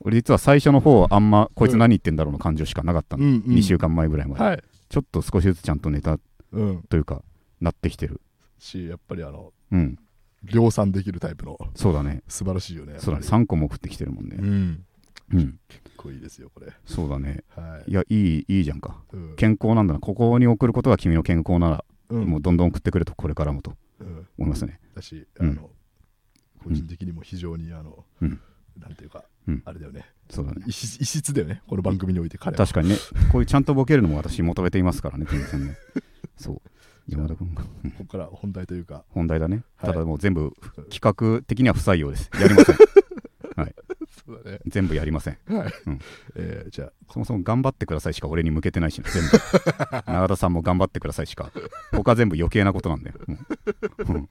[0.00, 3.54] 俺実は最初の方あんまこいつ何言ってんだろうの感情しかなかったの、うんうん。
[3.54, 4.62] 2週間前ぐらいまで、はい。
[4.88, 6.18] ちょっと少しずつちゃんとネタ
[6.52, 6.82] うん。
[6.88, 7.22] というか
[7.60, 8.20] なってきてる。
[8.58, 9.98] しやっぱりあのうん。
[10.44, 11.58] 量産できるタイプの。
[11.74, 12.22] そうだね。
[12.28, 13.26] 素晴らしいよねそうだね。
[13.26, 14.36] やっぱ3個も送ってきてるもんね。
[14.40, 14.84] りうん。
[15.32, 15.58] うん。
[15.68, 16.72] 結構いいですよこれ。
[16.86, 17.42] そうだね。
[17.48, 17.90] はい。
[17.90, 19.02] いやいいいいじゃんか。
[19.12, 19.36] うん。
[19.36, 20.00] 健康なんだな。
[20.00, 22.24] ここに送ることが君の健康なら、うん。
[22.24, 23.74] もうどんどん送ってくれとこれからもと。
[24.00, 24.26] うん。
[24.38, 24.80] 思いますね。
[24.94, 25.54] だしあうん。
[25.54, 25.70] の
[26.62, 28.40] 個人的にも非常にあのうん。
[28.78, 29.62] なんていうかうん。
[29.64, 30.06] あれだよね。
[30.30, 30.62] そうだね。
[30.66, 32.58] 異質だよねこの番組において彼は。
[32.58, 32.96] 確かにね。
[33.32, 35.76] こういうちゃんとボケるのも私求めていますからね全然ね。
[36.36, 36.60] そう。
[37.08, 37.62] 山田君こ
[37.98, 39.04] こから本題というか。
[39.08, 39.92] 本題だね、はい。
[39.92, 40.54] ただもう全部
[40.90, 42.30] 企画的には不採用です。
[42.38, 42.76] やりません
[44.50, 45.38] ね全部やりません。
[45.48, 45.72] はい。
[45.86, 45.98] うん。
[46.36, 49.28] えーじゃあそもそも頑張ってくださいしか俺に向けてないしな全部。
[50.12, 51.50] 永田さんも頑張ってくださいしか。
[51.92, 53.34] 他全部余計なことなんだよ、も
[54.14, 54.28] ううん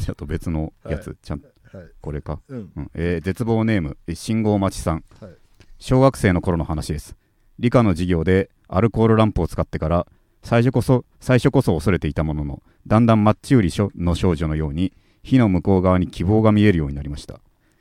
[0.00, 1.86] ちょっと別のやつ、はちゃんはい。
[2.00, 2.40] これか。
[2.48, 2.70] うん。
[2.76, 2.90] うん。
[2.94, 5.32] えー絶望ネームえ信号待ちさん、はい。
[5.78, 7.16] 小学生の頃の話です。
[7.58, 10.06] 理科の授業でアルコールランプを使ってから
[10.42, 17.40] 最初こそ最初こそ恐れていたもののだんだんマッチ売りの少女のように火の向こう側に希望が見えるようになりました。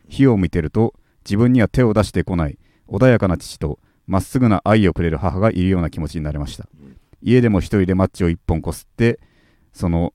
[0.10, 2.58] 火を見てると自分には手を出してこない
[2.88, 6.68] 穏やかな父とまっすぐな愛をくれる母がいるような気持ちになれました。
[7.22, 9.20] 家でも一人でマッチを一本こすって
[9.74, 10.14] その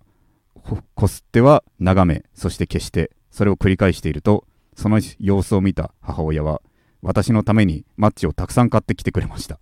[0.54, 6.60] ここすっては眺めそして消してそれを繰り返しているとその様子を見た母親は
[7.02, 9.60] 私のためにマッチをたくさん買ってきてくれました。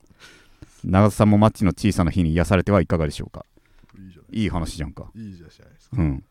[0.83, 3.45] 長田さんもマッチの小さな火に癒されてはいかがでしょうか？
[4.31, 5.11] いい話じゃんか。
[5.15, 5.97] いいじゃないですか。
[5.99, 6.25] うん。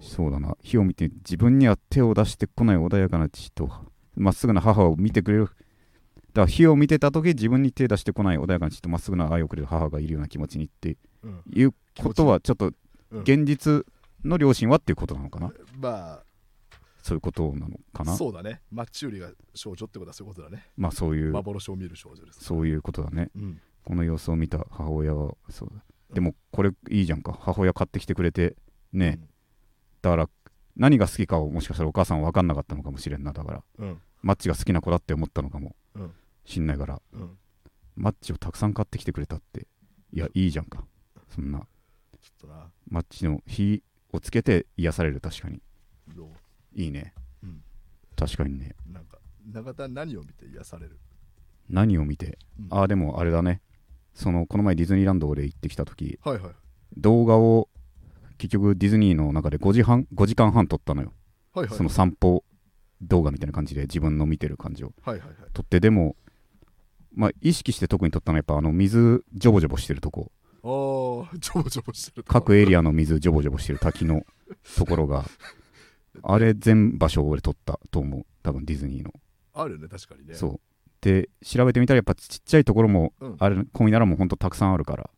[0.00, 0.56] そうだな。
[0.62, 3.70] 火を見て自分には手を出してこない穏やかな父と
[4.14, 5.44] まっすぐな母を見てくれる。
[5.44, 5.54] だか
[6.42, 11.42] ら火を見てた時自分に手出してこない穏やかな父とまっすぐな愛をくれる母がいるような気持ちにってうん。
[11.52, 12.72] いうことはちょっと
[13.10, 13.84] うん現実
[14.24, 15.52] の両親はっていうことなのかな？
[15.78, 16.20] ま
[17.02, 18.16] そういうことなのかあな？
[18.16, 18.62] そうだね。
[18.70, 20.68] マッチ売りが少女ってことはそういうことだね。
[20.76, 22.44] まあそういう幻を見る少女です。
[22.44, 23.30] そういうことだね。
[23.36, 23.60] うん。
[23.84, 25.82] この様子を見た母親はそうだ。
[26.14, 27.36] でもこれいいじゃんか。
[27.38, 28.56] 母親買ってきてくれて
[28.92, 29.18] ね、
[30.00, 30.28] だから
[30.76, 33.64] 何が好きかをもしかしたらお母さんは分かんなかったのかもしれんなだから。
[33.78, 34.00] うん。
[34.22, 35.76] マッチが好きな子だって思ったのかも。
[35.94, 36.12] うん。
[36.44, 37.00] しんないから。
[37.12, 37.38] うん。
[37.96, 39.66] マッチをたくさん買ってきてくれたって。
[40.12, 40.84] いやいいじゃんか。
[41.34, 41.58] そんな。
[41.58, 42.70] ちょっとな。
[42.88, 43.82] マッチの火
[44.12, 45.60] をつけて癒される確かに。
[46.74, 47.62] いいね、うん。
[48.16, 48.74] 確かにね。
[48.90, 49.18] なんか
[49.52, 50.98] 永田何を見て癒される？
[51.68, 52.38] 何を見て？
[52.58, 52.68] うん。
[52.70, 53.60] ああでもあれだね。
[54.14, 56.18] そのこの前ディズニーランド俺行ってきた時。
[56.22, 56.52] はいはい。
[56.96, 57.68] 動画を
[58.38, 61.12] 結局ディズニーの中で5時半5時間半撮ったのよ。
[61.54, 62.44] はいはいその散歩
[63.02, 64.92] 動画みたいな感じで自分の見てる感じを。
[65.02, 65.36] はいはいはい。
[65.52, 66.16] 撮ってでも
[67.14, 70.30] まあ意識して特に撮ったのはやっぱあの水ジョボジョボしてるとこ。
[70.64, 74.24] ああジョボジョボしてる各エリアの水ジョボジョボしてる滝の
[74.78, 75.24] ところが
[76.22, 78.26] あれ全場所俺撮ったと思う。
[78.42, 79.12] 多分ディズニーの。
[79.54, 80.34] あるよね確かにね。
[80.34, 80.60] そう。
[81.00, 83.36] で調べてみたらやっぱちっちゃいところもうん。
[83.40, 85.10] あれ込みならもうほんとたくさんあるから。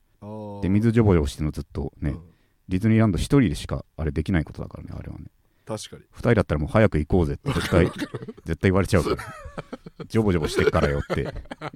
[0.62, 2.33] で水ジョボジョボしてるのずっとね、うん
[2.68, 5.24] ディズニーランド一人でしかあれできないことだからねあれはね。
[5.66, 6.02] 確かに。
[6.12, 7.86] 二人だったらもう早く行こうぜって絶対
[8.44, 10.04] 絶対言われちゃうから。
[10.06, 11.32] ジョボジョボしてっからよって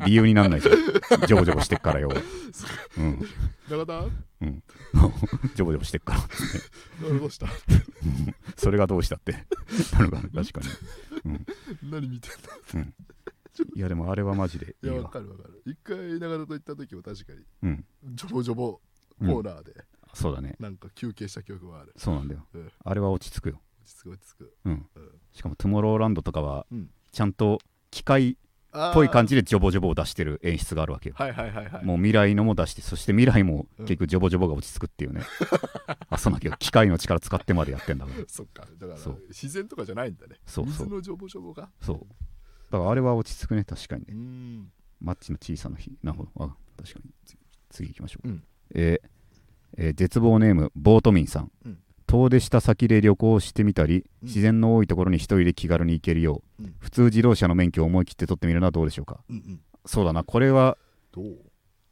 [0.06, 0.74] 理由になんないじゃん。
[1.26, 2.10] ジョボジョボしてっからよ。
[2.98, 3.18] うん。
[3.70, 4.04] 永田？
[5.56, 6.20] ジョボジョボしてっから。
[7.18, 7.46] どうした？
[8.56, 9.32] それがどうしたって。
[9.92, 10.60] なるかな確か
[11.24, 11.38] に。
[11.90, 12.84] 何見てんの？
[13.74, 15.62] いやでもあれはマジでいやわかるわかる。
[15.64, 17.84] 一回永田と行った時も確かにうん。
[18.14, 18.80] ジョボジョボコ
[19.22, 19.72] うんーナーで
[20.14, 20.56] そうだね。
[20.58, 21.92] なんか休憩した記憶はある。
[21.96, 22.46] そうなんだよ。
[22.54, 23.60] うんあれは落ち着くよ。
[23.82, 24.54] 落ち着く落ち着く。
[24.64, 24.72] うん。
[24.72, 26.90] うんしかもトゥモローランドとかはうん。
[27.12, 27.58] ちゃんと
[27.90, 28.36] 機械っ
[28.92, 31.14] ぽい感じでジョボジョボを出してる演出があるわけよ。
[31.18, 31.84] はいはいはいはい。
[31.84, 33.86] もう未来のも出してそして未来もうん。
[33.86, 35.22] 結局ジョボジョボが落ち着くっていうね。
[36.10, 38.24] あそうなんだけど機械の力使ってまでやってんだから。
[38.28, 38.66] そっか。
[38.78, 40.36] だから自然とかじゃないんだね。
[40.46, 40.86] そうそう。
[40.86, 41.70] 水のジョボジョボが？
[41.80, 41.98] そう。
[42.70, 43.64] だからあれは落ち着くね。
[43.64, 44.68] 確かにね。
[45.00, 45.96] マッチの小さな日。
[46.02, 46.30] なるほど。
[46.44, 47.10] あ確かに。
[47.24, 47.38] 次
[47.70, 48.44] 次行きましょう、うん。
[48.74, 49.08] えー
[49.76, 51.78] えー絶望ネームボートミンさん、うん。
[52.06, 54.28] 遠出した先で旅行してみたり、うん。
[54.28, 56.74] 自然の多いところに一人で気軽に行けるよう、うん。
[56.78, 59.20] 普通自動車の免許を思い切って取ってみるのはどうでしょうか？
[59.28, 59.60] うんうん。
[59.86, 60.78] そうだなこれは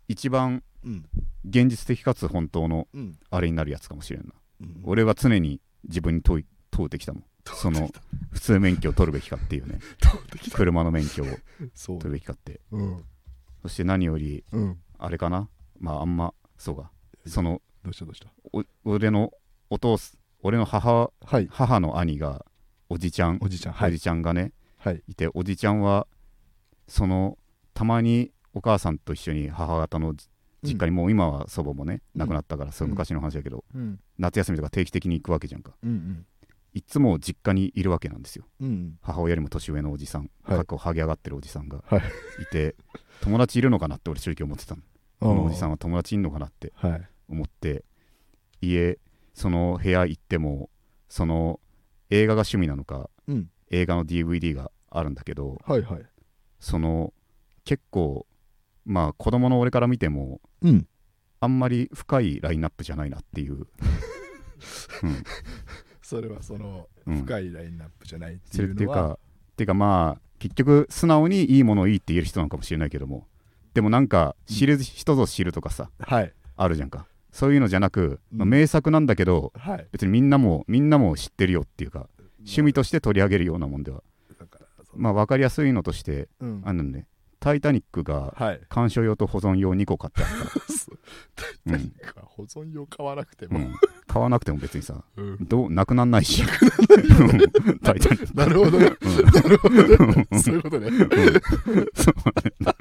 [0.09, 1.05] 一番うん。
[1.49, 3.19] 現実的かつ本当のうん。
[3.31, 4.33] あれになるやつかもしれんな。
[4.61, 7.25] うん俺は常に自分に問い問うてきたもん。
[7.45, 7.91] その
[8.31, 9.79] 普通免許を取るべきかっていうね。
[10.53, 11.27] 車の免許を
[11.77, 12.61] 取るべきかって。
[12.73, 13.05] うん。
[13.63, 14.79] そして何よりうん。
[14.99, 15.49] あれかな？
[15.79, 16.91] まああんまそうか
[17.27, 18.29] そのどうしたどうした？
[18.53, 19.33] お俺の
[19.71, 21.49] お父す俺の母はい。
[21.51, 22.45] 母の兄が
[22.89, 23.91] おじちゃん、おじちゃんはい。
[23.91, 25.03] おじちゃんがねはい。
[25.09, 26.07] いておじちゃんは
[26.89, 27.37] その
[27.75, 30.29] たまにお母さんと一緒に母方のじ
[30.63, 32.21] 実家に、もう今は祖母もねうん。
[32.21, 34.01] 亡くなったから、そううん昔の話だけどうん。
[34.19, 35.73] 夏休みとか定期的に行くわけじゃんか。
[35.83, 36.25] うん
[36.75, 38.45] いつも実家にいるわけなんですよ。
[38.61, 38.99] うんうん。
[39.01, 40.59] 母親よりも年上のおじさん、はい。
[40.59, 42.03] 結構ハゲ上がってるおじさんがはい。
[42.43, 42.77] いて、
[43.23, 44.83] 友達いるのかなって俺正直思ってたの。
[45.21, 46.73] このおじさんは友達いるのかなって。
[46.75, 47.85] はい思って
[48.61, 48.99] 家
[49.35, 50.71] その部屋行っても
[51.09, 51.61] その
[52.11, 53.51] 映画が趣味なのかうん。
[53.71, 56.07] 映画の DVD があるんだけどはいはい。
[56.61, 57.13] その
[57.65, 58.27] 結構
[58.85, 60.87] まあ子供の俺から見てもうん。
[61.41, 63.67] あんまり深いラインナップじゃないなっていう、
[66.03, 68.75] それはそのうん、深いラインナップじゃないっていうのは。
[68.75, 73.29] っていうかっていうかまあ結局素直にいいものをいいって言える人なのかもしれないけども
[73.75, 76.33] でもなんか知る人ぞ知るとかさ、はい。
[76.57, 79.87] あるじゃんかそういうのじゃなく、まあうん名作なんだけどはい。
[79.93, 84.03] 別にみんなもみんなも知ってるよっていうか趣味として取り上げるようなもんでは。
[84.95, 86.63] まあ分かりやすいのとしてうん。
[86.65, 87.07] あのね
[87.39, 88.61] 「タイタニック」がはい。
[88.71, 91.47] 鑑賞用と保存用2個買ってあった。
[91.67, 93.59] うん何か保存用買わなくても。
[93.59, 93.75] うん、
[94.07, 95.37] 買わなくても別にさうん。
[95.47, 96.43] どうなくなんないし。
[96.43, 98.35] うんタイタニック。
[98.35, 98.79] なるほど。
[98.79, 99.17] ねうん。
[99.25, 99.77] なるほど。
[99.77, 100.91] ねそういうことね。
[101.95, 102.75] そうな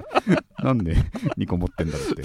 [0.63, 0.95] なんで
[1.37, 2.23] 2個持ってんだろうって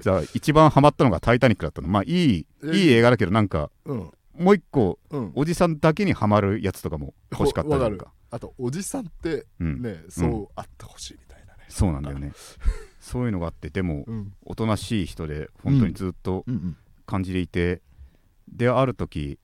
[0.00, 1.88] じゃあ一番ハマったのが「タイタニック」だったの。
[1.88, 4.10] まあいいえいい映画だけどなんかうん。
[4.34, 5.32] もう一個うん。
[5.34, 11.64] おじさんだけにハマるやつとかも欲しかったじゃんわかあとおじさんってうん、ねそうあってほしいみたいなね。
[11.68, 12.32] そうなんだよね。
[13.00, 14.32] そういうのがあってでもうん。
[14.44, 16.44] おとなしい人で本当にずっと
[17.06, 17.82] 感じでいて、
[18.48, 19.38] である時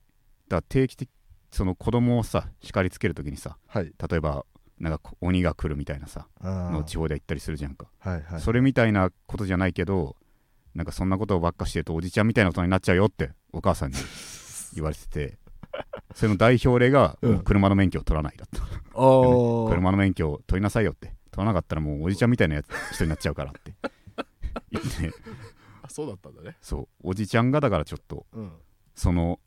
[0.47, 1.09] だ定期的
[1.51, 3.93] その子供をさ叱りつける時にさはい。
[4.09, 4.45] 例えば
[4.79, 8.41] なんか鬼が来るみたいなさあの地方で言ったりするじゃんか、はいはい。
[8.41, 10.15] それみたいなことじゃないけど
[10.75, 13.97] なんかそんなことばっかしてるとおじちゃんみたいな大人になっちゃうよってお母さんに
[14.75, 15.37] 言われてて
[16.15, 19.69] それの代表例が、車の免許を取らないだったあー。
[19.69, 21.13] 車の免許を取りなさいよって。
[21.31, 23.75] 取らなかったらもうおじちゃんみたいなやつ人になっちゃうからって。
[24.71, 25.13] 言って
[25.83, 26.57] あそうだったんだね。
[26.61, 26.87] そう。
[27.03, 28.51] おじちゃんがだからちょっとうん。
[28.95, 29.39] その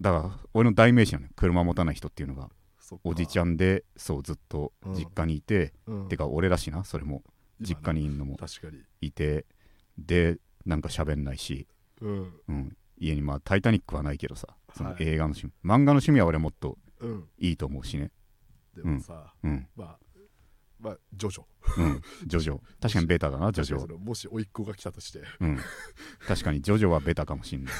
[0.00, 1.32] だから俺の代名詞なのよ。
[1.36, 2.50] 車持たない人っていうのが。
[3.02, 6.08] おじちゃんでそうずっと実家にいて、うん。
[6.08, 7.24] てか俺だしなそれも。
[7.60, 8.36] 実家にいるのも。
[8.36, 8.82] 確かに。
[9.00, 9.46] いて
[9.98, 11.66] でなんか喋んないし、
[12.00, 12.40] うん。
[12.48, 14.48] うん、家にまあ「タイタニック」はないけどさ。
[14.74, 15.04] そのはい。
[15.04, 17.28] 映画の趣味、漫画の趣味は俺もっとうん。
[17.38, 18.10] いいと思うしね。
[18.74, 19.66] でもさうん。
[19.74, 19.98] まあ
[20.78, 21.44] まあジョジョ。
[21.78, 22.02] うん。
[22.26, 22.60] ジョジョ。
[22.80, 23.98] 確かにベタだなジョジョ。
[23.98, 25.22] もし甥っ子が来たとして。
[25.40, 25.58] うん。
[26.26, 27.74] 確かにジョジョはベタかもしんない。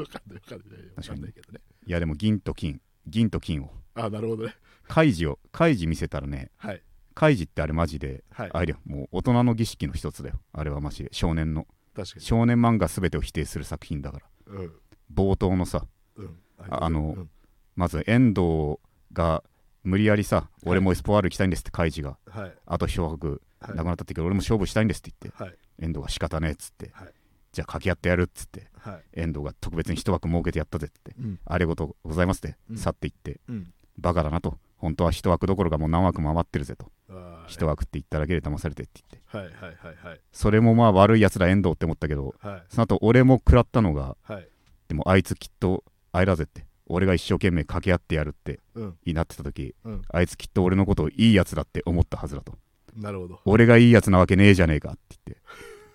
[0.00, 0.78] わかんないわかんない。
[0.78, 1.14] わ確かに。
[1.14, 1.60] かんないけどね。
[1.86, 2.80] いやでも銀と金。
[3.06, 3.70] 銀と金を。
[3.94, 4.54] あなるほどね。
[4.88, 6.82] カイジをカイジ見せたらねはい。
[7.14, 8.50] カイジってあれマジではい。
[8.52, 8.78] あれよ。
[8.86, 10.40] もう大人の儀式の一つだよ。
[10.52, 11.10] あれはマジで。
[11.12, 11.66] 少年の
[12.04, 14.26] 少年漫画全てを否定する作品だから。
[14.46, 14.72] うん。
[15.14, 16.38] 冒頭のさうん。
[16.58, 17.30] ああのうん。
[17.74, 18.78] まず遠藤
[19.12, 19.42] が
[19.82, 22.18] 無理やりさ、俺もエスポワール行きたいんですってカイジが。
[22.28, 22.52] はい。
[22.66, 23.76] あと一枠はい。
[23.76, 25.54] なくなったって言うけど俺も勝負したいんですって言ってはい。
[25.78, 27.12] 遠藤が仕方ねえっつって、はい。
[27.52, 29.20] じゃあ掛け合ってやるっつってはい。
[29.20, 31.40] 遠藤が特別に一枠設けてやったぜってうん。
[31.44, 32.76] あれごとございますって、うん。
[32.76, 33.72] 去っていってうん。
[33.98, 36.90] バカだなと本当は一枠どころかもう何枠も余ってるぜと。
[37.08, 39.36] あー一枠って言っただけで騙されてって言って。
[39.38, 40.20] はいはいはいはい。
[40.32, 42.62] それもまあ悪いやつだ遠藤って思ったけどはい。
[42.68, 44.48] その後俺も食らったのがはい。
[44.88, 46.66] でもあいつきっとあれだぜって。
[46.88, 48.94] 俺が一生懸命掛け合ってやるってうん。
[49.04, 50.02] になってた時うん。
[50.12, 52.54] あいつきっと俺のことをいいやつだって思ったはずだと。
[52.96, 53.40] なるほど。
[53.44, 55.42] 俺がいいやつなわけねえじゃねえかって言って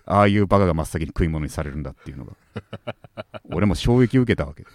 [0.05, 2.33] ああいうバカが真っ先に食い物にされるんだっていうのが。
[3.53, 4.65] 俺も衝撃を受けたわけ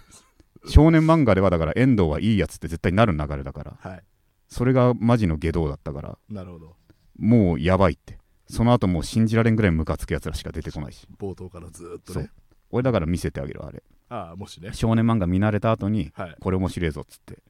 [0.65, 3.77] 少年漫画ではだから遠藤はいいやつって絶対なる流れだから。
[3.79, 4.03] はい。
[4.47, 6.17] それがマジの下道だったから。
[6.29, 6.75] なるほど。
[7.17, 8.17] もうやばいって。
[8.49, 11.07] その後もう信じられんぐらいムカつくやつらしか出てこないし。
[11.19, 12.23] 冒頭からずーっとそう。
[12.23, 12.31] ね
[12.69, 13.83] 俺だから見せてあげるあれ。
[14.09, 14.73] ああもしね。
[14.73, 16.35] 少年漫画見慣れた後にはい。
[16.39, 17.41] これ面白いぞっつって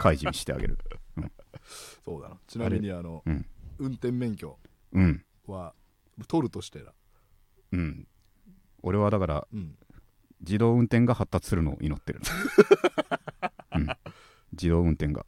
[0.00, 0.78] 開示してあげる。
[2.04, 2.36] そうだな。
[2.46, 3.46] ちなみにあのうん。
[3.78, 4.58] 運転免許
[4.92, 5.24] うん。
[5.46, 5.74] は
[6.28, 6.92] 取るとしてだ
[7.72, 8.06] うん。
[8.82, 9.76] 俺はだからうん
[10.42, 12.20] 自動運転が発達するのを祈ってる、
[13.74, 13.86] うん、
[14.52, 15.24] 自動運転が。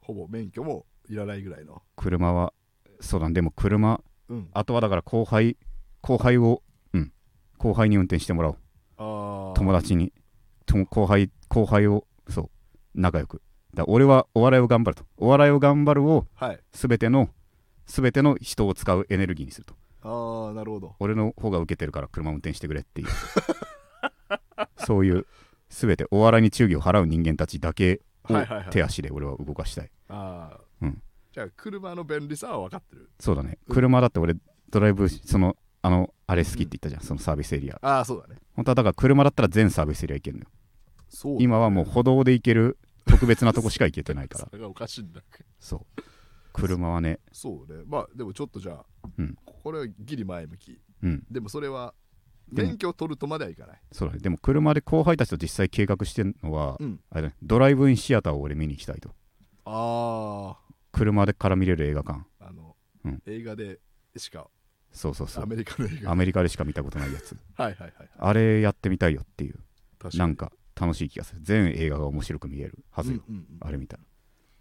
[0.00, 1.82] ほぼ免許もいらないぐらいの。
[1.96, 2.52] 車は
[3.00, 3.34] そうだね。
[3.34, 4.48] でも車うん。
[4.52, 5.56] あとはだから後輩
[6.00, 7.12] 後輩をうん。
[7.58, 8.54] 後輩に運転してもら
[8.98, 9.54] おう。
[9.54, 10.12] 友達に。
[10.66, 12.50] とも後輩後輩をそう。
[12.94, 13.42] 仲良く。
[13.74, 15.04] だ俺はお笑いを頑張ると。
[15.16, 16.60] お笑いを頑張るをはい。
[16.72, 17.30] 全ての
[17.86, 19.74] 全ての人を使うエネルギーにすると。
[20.02, 20.96] ああなるほど。
[20.98, 23.08] 俺の方が受けてるから車運転してくれっていう
[24.84, 25.26] そういう
[25.68, 28.34] 全てお笑いに忠義を払う人間たちだけを
[28.70, 29.90] 手足で俺は動かしたい。
[30.08, 31.02] ああうん。
[31.32, 33.10] じゃあ車の便利さは分かってる。
[33.18, 33.58] そうだね。
[33.66, 34.34] うん車だって俺
[34.70, 37.78] ドライブそのあのあれ好きって言ったじゃん、そのサービスエリア。
[37.82, 38.40] ああそうだね。
[38.54, 40.50] 本当はだから車だったら全サービスエリア行けるのよ。
[41.08, 44.46] そう今はもう歩道で行ける特別なとこしか行けてないから。
[44.50, 45.20] それがおかしいんだ
[45.58, 46.02] そう。
[46.52, 47.18] 車はね。
[47.32, 47.82] そうね。
[47.86, 48.84] まあでもちょっとじゃあ、
[49.18, 49.36] うん。
[49.44, 50.80] これはギリ前向き。
[51.02, 51.24] うん。
[51.30, 51.94] でもそれは
[52.52, 53.80] 免許を取るとまではいかない。
[53.90, 54.20] そうだね。
[54.20, 57.00] でも車で後輩たちと実際計画してるのは、うん。
[57.10, 57.34] あれだね。
[57.42, 59.10] ドライブインシアターを俺見に行きたいと。
[59.64, 60.58] あ
[60.92, 62.20] 車でから見れる映画館。
[62.40, 63.22] ああの、うん。
[63.26, 63.80] 映画で
[64.16, 64.48] しか
[64.92, 65.44] そうそうそう。
[65.44, 66.12] アメリカの映画。
[66.12, 67.36] アメリカでしか見たことないやつ。
[67.56, 68.08] はいはいはいはい。
[68.18, 69.58] あれやってみたいよっていう。
[69.98, 71.40] 確なんか楽しい気がする。
[71.42, 73.68] 全映画が面白く見えるはずよ、うんうんうん。
[73.68, 74.02] あれ見たら。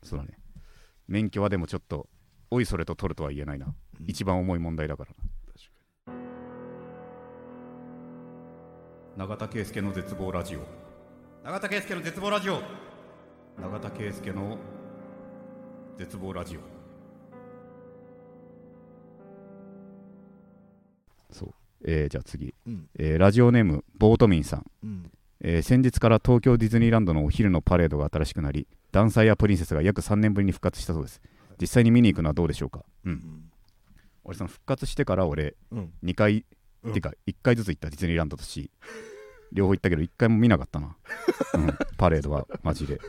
[0.04, 0.38] そうだね。
[1.08, 2.10] 免許はでもちょっと
[2.50, 4.06] おいそれと取るとは言えないな、うん。
[4.08, 5.16] 一番重い問題だからな
[9.18, 10.60] 永田圭介の絶望ラジオ。
[11.44, 12.62] 永田圭介の絶望ラジオ。
[13.62, 14.58] 永田圭介の
[15.98, 16.60] 絶望ラジオ。
[21.32, 21.54] そう。
[21.84, 22.90] えー、じゃあ次、にうん。
[22.98, 24.66] えーラジオネームボートミンさん。
[24.84, 25.12] うん。
[25.42, 31.22] えー先日から東京ディズニーランドのお昼のパレードが新しくなりダンサーやプリンセスが約3年ぶりに復活したそうです。
[31.60, 32.86] 実際に見に行くのはどうでしょうか？
[33.06, 33.16] ううん。
[33.16, 33.52] ん
[34.24, 35.92] 俺その復活してから俺うん。
[36.04, 36.46] 2回、
[36.84, 36.94] うん。
[36.94, 38.72] てか1回ずつ行ったディズニーランドとし
[39.52, 40.96] 両方行ったけど1回も見なかったな、
[41.56, 43.00] うん、パレードはマジで。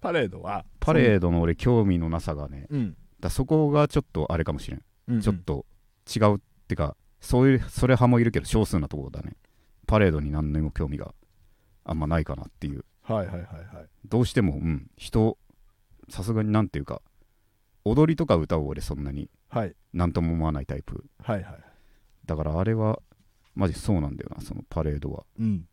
[0.00, 0.64] パレードは？
[0.80, 2.96] パレードの俺興味のなさがねうん。
[3.20, 5.64] だそこがちょっとあれかもしれん、うんちょっと
[6.12, 9.36] 違うってかそういうそれ派もいるけど少数なところだね。
[9.86, 11.14] パレードに何にも興味が
[11.84, 12.84] あんまないかなっていう。
[13.02, 13.88] はいはいはいはい。
[14.04, 15.38] どうしても、うん、人、
[16.08, 17.02] さすがになんていうか、
[17.84, 19.74] 踊りとか歌を俺そんなにはい。
[19.92, 21.04] なんとも思わないタイプ。
[21.22, 21.71] はいはい
[22.26, 23.00] だからあれは、
[23.54, 25.24] マジそうなんだよな、そのパレードは。
[25.38, 25.66] うん。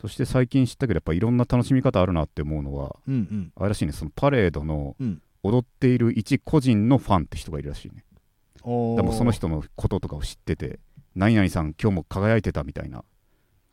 [0.00, 3.52] そして最近知ったけど、やっぱいろんな楽しみ方あるなって思うのは、うんうん。
[3.56, 5.22] あれらしいね、そのパレードのうん。
[5.46, 8.02] 踊っている一個人のファンって人がいるらしいね。
[8.62, 8.96] おー。
[8.96, 10.80] でもその人のこととかを知ってて、
[11.14, 13.04] 何々さん今日も輝いてたみたいな、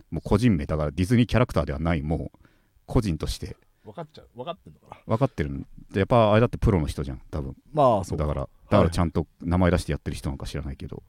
[0.10, 2.40] もう個人名だからディズニーキャラクターではない、もう
[2.86, 3.56] 個人として。
[3.86, 4.28] 分かっちゃう。
[4.36, 4.98] 分かってんのかな？
[5.08, 5.66] 分かってる
[5.96, 7.56] やっぱあれだってプロの人じゃん、多分。
[7.72, 11.04] まあそうだから、だからちゃんと名前出してやってる人なのか知らないけど、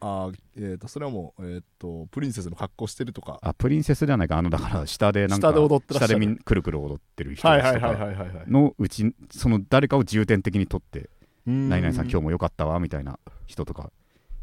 [0.00, 3.38] あーえー、とそれはもう、えー、とプリンセスの格好してるとか。
[3.42, 11.10] あ、プリンセスではないか、あの、だから下でなんか、下で踊って下でみんくるくる踊ってる人はいはいたちとかのうち、その誰かを重点的に取って、
[11.46, 13.90] 何何々さん今日も良かったわ、みたいな人とか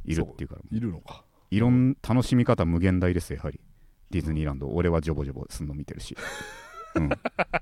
[0.06, 1.24] いるっていうから、いるのか。
[1.52, 3.60] いろん楽しみ方無限大ですよ、やはり。
[4.10, 6.18] ディズニーランド、俺はジョボジョボすんの見てるし。
[6.96, 7.10] うん、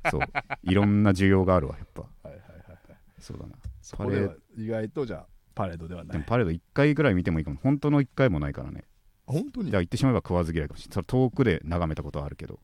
[0.10, 0.22] そう。
[0.64, 2.02] いろんな需要があるわ、やっぱ。
[2.02, 2.78] はいはいはいはい。
[3.20, 3.54] そうだな。
[3.82, 5.28] そこでは意外とじゃあ
[5.60, 6.12] パレードではない。
[6.14, 7.58] でもパレード1回ぐらい見てもいいかも。
[7.62, 8.86] 本当の1回もないからね。
[9.28, 9.72] 本当に？
[9.72, 10.94] じゃあ言ってしまえば食わず嫌いかもしれない。
[10.94, 12.62] それ遠くで眺めたことはあるけど。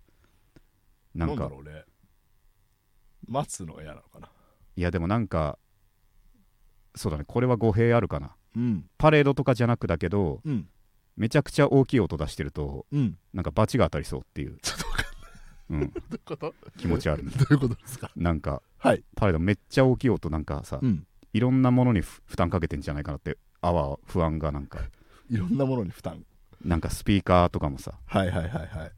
[1.14, 1.84] ななんんだか、ろうね。
[3.28, 4.30] 待つのが嫌なのかな。
[4.78, 5.60] いやでもなんか、
[6.96, 8.34] そうだね、これは語弊あるかな。
[8.56, 8.86] うん。
[8.98, 10.70] パレードとかじゃなくだけど、うん。
[11.18, 13.18] めちゃくちゃ大きい音出してると、うん。
[13.34, 14.98] なんか罰が当たりそうっていう、ちょっと分か
[15.72, 15.82] んない。
[15.82, 15.94] うん、
[16.78, 18.10] 気持ちあるどういうことですか？
[18.16, 19.04] なんか、はい。
[19.18, 24.80] パレードめっちゃ大きい音なんかさ、うんいろんなものにふ負担かけてんじゃないかなって、あわ不安がなんか、
[25.30, 26.24] いろんなものに負担。
[26.64, 28.92] なんかスピーカーとかもさ、はいはいはいはい。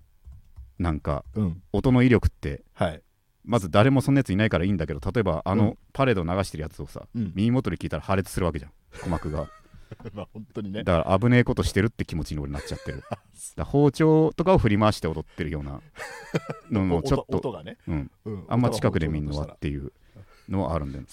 [0.78, 1.63] なんかうん。
[1.73, 3.02] 音の威力って、はい。
[3.43, 5.58] まず誰もそんなやついないからいいんだけど、例えばあうん。
[5.58, 7.32] のパレード流してるやつをさ、うん。
[7.34, 9.50] 耳元で聞いたら破裂するわけじゃん、鼓膜が。
[10.13, 10.84] まあ本当にね。
[10.84, 13.02] だから危ねえことしてるって気持ちに俺なっちゃってる。
[13.58, 15.82] だ包丁とかを振り回して踊ってるような
[16.69, 18.45] のも ちょっと、音音がね、うん、うん。
[18.47, 19.91] あんま近くで見んのはっていう
[20.47, 21.10] のはあるんだよね。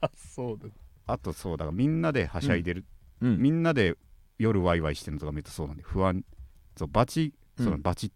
[0.00, 0.68] あそうだ
[1.06, 2.84] あとそうだからみんなではしゃいでる、
[3.20, 3.38] うん。
[3.38, 3.96] みんなで
[4.38, 6.24] 夜ワイワイしてるのとか見るとそうなんで不安
[6.76, 8.10] そうバチそううんバチっ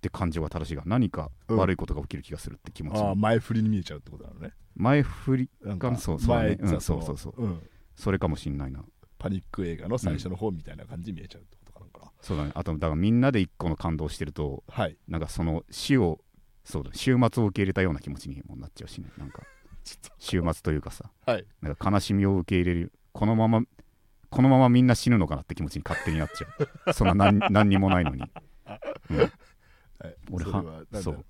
[0.00, 4.52] て感情が正しいが何か悪いことが起きる気がするって気持ち、ああ前振りに見えちゃうってことなのね。
[4.74, 7.18] 前振りがそうそうだねうんそうそう。
[7.18, 7.60] そううん。
[7.96, 8.82] それかもしんないな。
[9.18, 12.12] パニック映画の最初の方みたいな感じに見えちゃうってことかなんかな。
[12.22, 12.52] そうだね。
[12.54, 14.96] あとだからみんなで一個の感動してるとはい。
[15.06, 16.20] なんかその死を
[16.64, 19.42] そうだ週末を受け入れたような気持ちにもなっちゃうしねなんか
[20.18, 21.10] 週末というかさ。
[21.24, 21.46] とはい。
[21.62, 22.92] なんか悲しみを受け入れる。
[23.12, 23.62] このまま
[24.30, 26.46] このままみんな死ぬのかなって気持ちに勝手になっちゃ
[26.88, 26.92] う。
[26.94, 28.22] そんな何何にもないのに、
[29.10, 29.18] うん。
[29.18, 29.30] はい。
[30.30, 31.24] 俺はそう。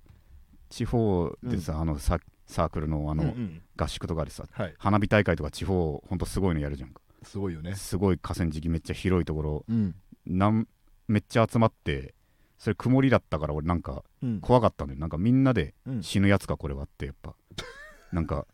[0.69, 3.61] 地方でさ、あのササークルのあの、うんうん。
[3.75, 4.75] 合宿とかでさはい。
[4.77, 7.01] 花火大会とか地方ほんとすごいのやるじゃんか。
[7.23, 7.75] すごいよね。
[7.75, 9.95] すごい河川敷めっちゃ広いところうん。
[10.27, 10.67] なん
[11.07, 12.13] めっちゃ集まって
[12.59, 14.41] それ曇りだったから俺なんかうん。
[14.41, 14.99] 怖かったんだよ。
[14.99, 16.03] なんかみんなでうん。
[16.03, 17.35] 死ぬやつかこれはってやっぱ
[18.11, 18.47] なんか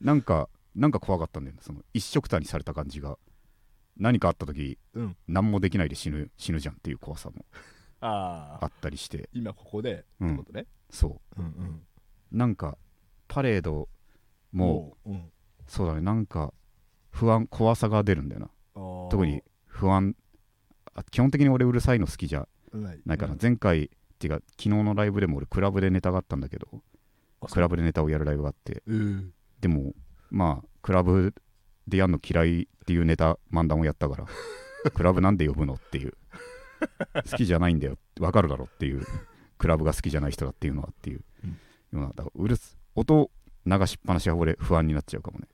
[0.00, 1.62] なんかなんか怖かったんだよね。
[1.62, 3.18] その一色たにされた感じが。
[3.96, 5.16] 何かあった時うん。
[5.28, 7.44] 何もできないで死ぬ死ぬじゃんっていう怖さも
[8.00, 9.28] あったりして。
[9.32, 10.66] 今ここでうんってことね。
[10.88, 11.42] そう。
[11.42, 11.82] んうん。
[12.32, 12.78] うなんか
[13.28, 13.88] パレード
[14.52, 15.30] もううん。
[15.66, 16.00] そうだね。
[16.00, 16.54] なんか
[17.10, 18.50] 不安怖さが出るんだよな。
[19.10, 20.16] 特に不安
[20.94, 23.38] あ基本的に俺うるさいの好きじゃないかな、うん。
[23.40, 23.88] 前回っ
[24.18, 26.68] ていうか昨日のライブでも俺クラブでネタがあったんだけど
[27.48, 28.82] クラブでネタをやるライブがあって。
[28.86, 29.30] えー
[29.60, 29.92] でも
[30.30, 31.34] まあクラブ
[31.86, 34.26] でやんの嫌いっていうネタ漫談をやったから
[34.92, 36.14] クラブなんで呼ぶのっていう。
[37.30, 37.98] 好きじゃないんだよ。
[38.20, 39.04] わかるだろっていう。
[39.58, 41.24] クラブが好きじゃない人だっていうのはっていう。
[41.44, 41.50] うん。
[41.50, 41.56] よ
[41.92, 43.30] うなだからうるす音
[43.66, 45.48] 流しっぱなしは俺不安になっちゃうかもね。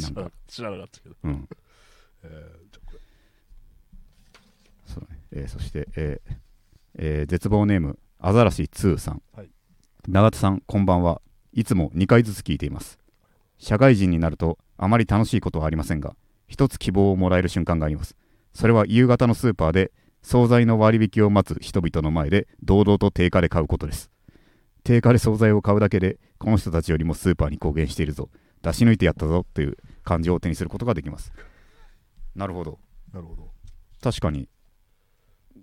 [0.00, 0.30] なんか。
[0.48, 1.16] 知らなかったけど。
[1.24, 1.48] うん。
[2.22, 2.68] えー
[4.86, 6.36] そうだね、えーそして、えー
[6.94, 9.50] えー絶望ネームアザラシ2さん、はい
[10.10, 11.20] 永田さんこんばんは。
[11.52, 12.98] いつも2回ずつ聞いています。
[13.58, 18.16] 社会人になるとあまり楽しいことはありませんが一つ希望をもらえる瞬間があります。
[18.54, 19.92] それは夕方のスーパーで
[20.22, 24.10] 惣菜の割引を待つ人々の前で堂々と定価で買うことです。
[24.82, 28.30] 定価で惣菜を買うだけでこの人たちよりもスーパーに貢献しているぞ。
[28.62, 31.34] 出し抜いてやったぞという感情を手にすることができます。
[32.34, 32.78] なるほど。
[33.12, 33.50] なるほど。
[34.02, 34.48] 確かに。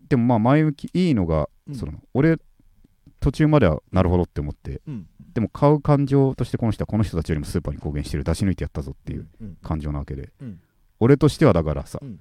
[0.08, 1.76] でもまあ前向きいいのが、うん。
[1.76, 2.38] その俺
[3.26, 4.82] 途中まではなるほどって思って。
[4.88, 5.08] うん。
[5.34, 9.58] でも買う感情としてこの人はこの人たちよりもスーパーに貢献してる出し抜いてやったぞっていううん。
[9.64, 10.60] 感情なわけで、うん。
[11.00, 12.20] 俺としてはだからさ、うん。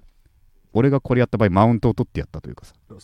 [0.73, 2.97] 俺がこれやった場合マウントを取ってやったというかさ、ね。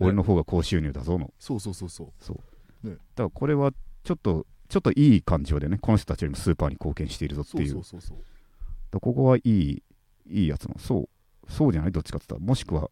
[0.00, 2.08] 俺の方が高収入だぞのそうそうそうそう。
[2.20, 2.40] そ
[2.84, 2.94] う、ね。
[2.94, 3.72] だからこれは
[4.04, 7.66] ちょっとちょっといい感情でねこの人たちよりもスーパーに貢献しているぞってそいう。
[7.66, 8.18] うそうそうそう。
[8.18, 8.26] だか
[8.92, 9.82] らここはいい
[10.28, 10.76] いいやつの。
[10.78, 11.08] そう
[11.52, 11.92] そうじゃない？
[11.92, 12.46] どっちかって言ったら。
[12.46, 12.90] もしくは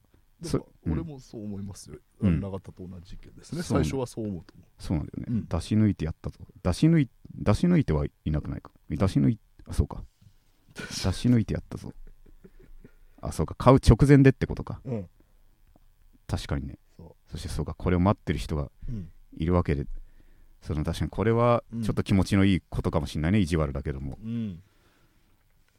[0.86, 2.40] 俺もそう思いますよ、うん。
[2.40, 3.62] 永田と同じ意見ですね。
[3.62, 5.46] 最初はそう思うと思そうなんだよね、うん。
[5.46, 6.38] 出し抜いてやったぞ。
[6.62, 8.70] 出し抜い出し抜いてはいなくないか？
[8.90, 10.04] 出し抜いあそうか。
[10.74, 10.82] 出
[11.12, 11.92] し抜いてやったぞ。
[13.20, 13.54] あそうか。
[13.54, 14.80] 買う直前でってことか。
[14.84, 15.08] ううん。
[16.26, 16.78] 確かにね。
[16.96, 17.74] そそしてそうか。
[17.74, 18.70] これを待ってる人が
[19.36, 19.86] いるわけで。
[20.60, 24.18] その確かにこれはちょっと気持ちのいいことかもしれないね、意地悪だけども。
[24.22, 24.62] うん。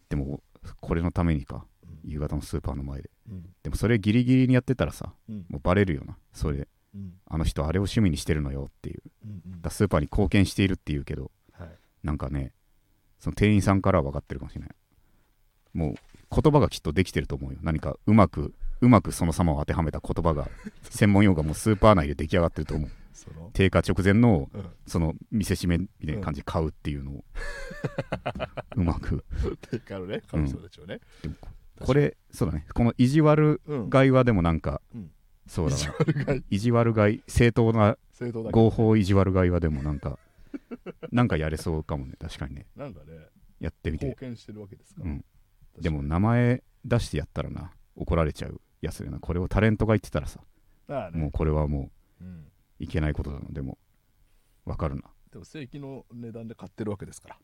[0.09, 0.41] でも
[0.79, 1.55] これのためにか。
[1.57, 1.63] うん
[2.05, 3.09] 夕方のスーパーの前で。
[3.29, 3.45] うん。
[3.63, 5.45] でもそれギリギリにやってたらさうん。
[5.49, 6.17] もうバレるよな。
[6.33, 7.13] それうん。
[7.27, 9.01] あの人あれを趣味にしてるのよっていう。
[9.25, 9.61] うんうん。
[9.61, 11.69] だスーパーに貢献しているっていうけどはい。
[12.03, 12.53] なんかね
[13.19, 14.69] その店員さんからは分かってるかもしれない。
[15.73, 15.95] もう
[16.41, 17.59] 言葉がきっとできてると思うよ。
[17.61, 20.47] 何かうまくうまくその様を当てはめた言葉が
[20.89, 22.89] 専門用語がもうスーパー内で出来上がってると思う。
[23.13, 23.49] その？
[23.53, 24.65] 定価直前のうん。
[24.85, 27.25] その見せしめみたいな感じで買うっていうのを。
[28.75, 29.23] うまく。
[29.69, 30.99] てかね彼女たちをね。
[31.21, 31.35] でも
[31.79, 32.65] これそうだね。
[32.73, 33.89] この意地悪うん。
[33.89, 35.11] 買いはでもなんか、うん。
[35.47, 35.81] そうだな。
[35.81, 37.97] 意地悪が意地悪買い正当な
[38.51, 40.17] 合法意地悪買いはでもなんか
[41.11, 42.13] なんかやれそうかもね。
[42.19, 42.67] 確かにね。
[42.75, 43.27] なんかね
[43.59, 44.05] やってみて。
[44.07, 45.09] 貢献してるわけですから。
[45.09, 45.25] うん。
[45.79, 48.61] でも名前出してやったらな怒られちゃう。
[48.81, 49.19] やつだよな。
[49.19, 50.39] これをタレントが言ってたらさ。
[50.89, 51.11] ね。
[51.13, 52.27] もうこれはもうん。
[52.27, 53.39] ういけないことな。
[53.39, 53.77] のでも
[54.65, 55.03] わかるな。
[55.31, 57.39] でも正規の値段で買ってるわけですから。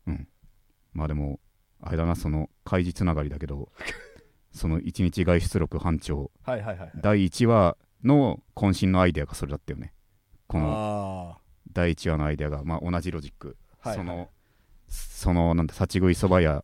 [0.93, 1.39] まあでも
[1.81, 3.71] あれだなその開示つながりだけど
[4.51, 6.31] その一日外出力班長。
[6.43, 6.91] はいはいはいはい。
[6.95, 9.93] 第1話の渾身のアイデアがそれだったよね。
[10.47, 11.41] このあ
[11.71, 13.97] 第1話のアイデアが、まあ、同じロジック、あはい。
[13.97, 14.29] その
[14.87, 16.63] そのなんだ立ち食いそば屋。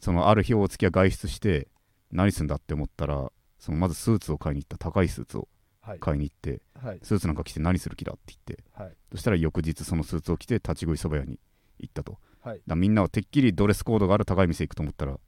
[0.00, 1.68] そのある日大月は外出して
[2.10, 4.78] 何すんだって思ったらそのまずスーツを買いに行った。
[4.78, 5.48] 高いスーツを
[5.82, 5.98] はい。
[5.98, 7.00] 買いに行ってはい。
[7.02, 8.64] スーツなんか着て何する気だって言って。
[8.72, 8.92] はい。
[9.12, 11.38] そしたら翌日そのスーツを着て立ち食いそば屋に
[11.78, 12.18] 行ったと。
[12.42, 12.60] はい。
[12.66, 15.18] らみんなはてっきりドレスコードがある高い店行くと思ったら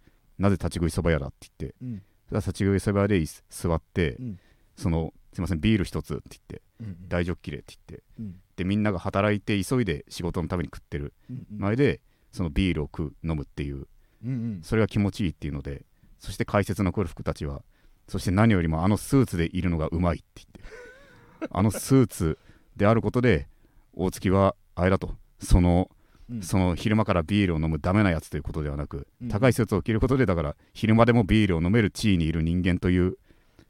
[0.42, 2.02] なぜ立ち食いそば屋だって言ってうん。
[2.32, 4.38] 立ち食いそば屋で座ってうん。
[4.76, 8.40] そのすいませんビール一つって言ってうん大ジョッキでって言ってうん。
[8.56, 11.58] でみんなが働いて急いで仕事のために食ってるうんうん。
[11.58, 12.00] 前で
[12.32, 13.86] そのビールを食う飲むっていう
[14.24, 14.60] うんうん。
[14.62, 15.84] それが気持ちいいっていうので
[16.18, 17.62] そして解説の来る服たちは
[18.08, 22.38] そして何よりもあのスーツでいるのがうまいって言って あのスーツ
[22.76, 23.48] であることで
[23.94, 25.90] 大月はあれだとその
[26.30, 26.42] うん。
[26.42, 29.28] その昼間からビールを飲むダメなやつということではなく、うん。
[29.28, 33.16] 高いスーツを着ることでだから昼間でもビールを飲める地位にいる人間という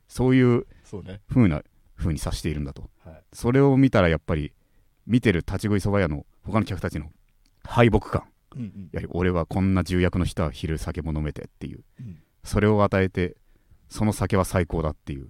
[0.09, 1.19] そういうそうな
[1.99, 2.91] 風に指しているんだと。
[3.05, 3.23] はい。
[3.33, 4.53] それを見たらやっぱり
[5.07, 7.11] 見てる立ち食いそば屋の他の客たちの
[7.65, 8.25] 敗北感。
[8.55, 8.89] うんうん。
[8.93, 11.85] やはり俺はこんな重役の人は昼酒も飲めてっていう。
[12.01, 12.19] うん。
[12.45, 13.37] それを与えて
[13.89, 15.29] その酒は最高だっていう、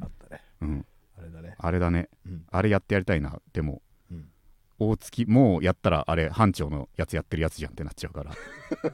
[0.00, 0.42] あったね。
[0.60, 1.54] うん、あれだね。
[1.58, 2.08] あれだね。
[2.26, 2.44] うん。
[2.50, 3.40] あれやってやりたいな。
[3.52, 3.80] でもうん
[4.80, 8.32] 大月もうやったらあれ班長のやつやってるやつじゃんってなっちゃうから。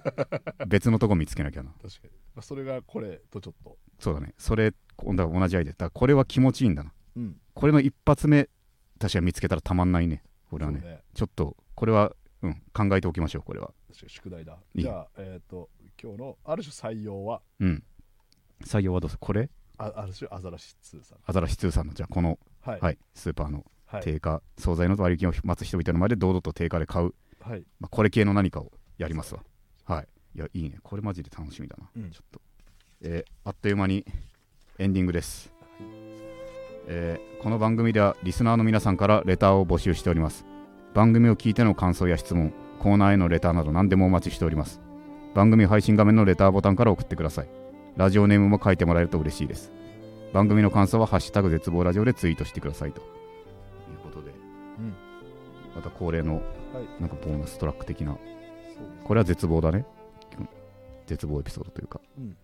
[0.66, 1.70] 別のとこ見つけなきゃな。
[1.80, 2.10] 確かに。
[2.34, 3.78] まあそれがこれとちょっと。
[4.00, 4.34] そうだね。
[4.36, 5.72] それ今度は同じアイデア。
[5.74, 6.92] だからこれは気持ちいいんだな。
[7.14, 7.40] うん。
[7.54, 8.50] これの一発目
[8.98, 10.24] 確かに見つけたらたまんないね。
[10.50, 10.80] これはね。
[10.80, 11.04] ね。
[11.14, 12.12] ちょっとこれは、
[12.42, 13.72] うん、考えておきましょうこれは。
[13.92, 14.58] 宿題だ。
[14.74, 15.70] じゃあえっと
[16.02, 17.42] 今日のある種採用は？
[17.60, 17.84] うん。
[18.62, 19.18] 採用はどうする？
[19.20, 19.48] これ？
[19.78, 21.18] あある種アザラシ2さん。
[21.24, 22.80] アザラシ2さんのじゃあこの、はい。
[22.80, 24.02] はい、スーパーのはい。
[24.02, 27.64] 定価、惣菜の割引を待つ人々の前で堂々と定価で買う、はい。
[27.80, 29.42] まあ、これ系の何かをやりますわ。
[29.84, 30.08] はい。
[30.34, 30.78] いやいいね。
[30.82, 32.10] これマジで楽しみだな、うん。
[32.10, 32.40] ちょっと。
[33.02, 34.04] えーあっという間に
[34.78, 35.52] エンディングです、
[36.88, 40.44] えーこの番組ではリスナーの皆さんからレターを募集しております。
[40.94, 44.80] 番組を聞いての感想や質問コーナーへのレターなど何でもお待ちしております。
[45.34, 47.48] 番組配信画面のレターボタンから送ってください。
[47.96, 49.70] ラジオネームも書いてもらえると嬉しいです。
[50.32, 53.00] 番組の感想は「ハッシュタグ絶望ラジオ」でツイートしてくださいと
[55.76, 57.00] また恒例のはい。
[57.00, 58.12] なんかボーナストラック的な。
[58.14, 59.86] そうですこれは絶望だね。
[61.06, 62.36] 絶望エピソードというか、うん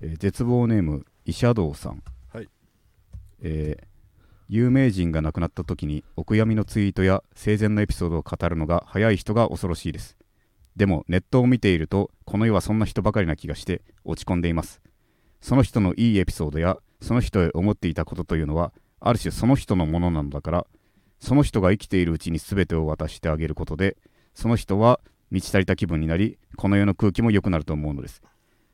[0.00, 2.02] えー絶望ネームイシャドウさん、
[2.32, 2.48] はい。
[3.42, 3.84] えー
[4.50, 10.18] 有名人が亡くなった時にお悔やみのツイートや生前のエピソードを語るのが早い人が恐ろしいです。
[10.76, 14.82] でもネットを見ているとこの世はそんな人ばかりな気がして落ち込んでいます。
[15.40, 20.66] その人のいいエピソードやその人へ思っていたことというのはある種その人のものなのだから
[21.20, 23.96] その人が生きているうちに全てを渡してあげることで
[24.34, 25.00] その人は
[25.30, 28.22] 満ち足りた気分になりこの世の空気も良くなると思うのです。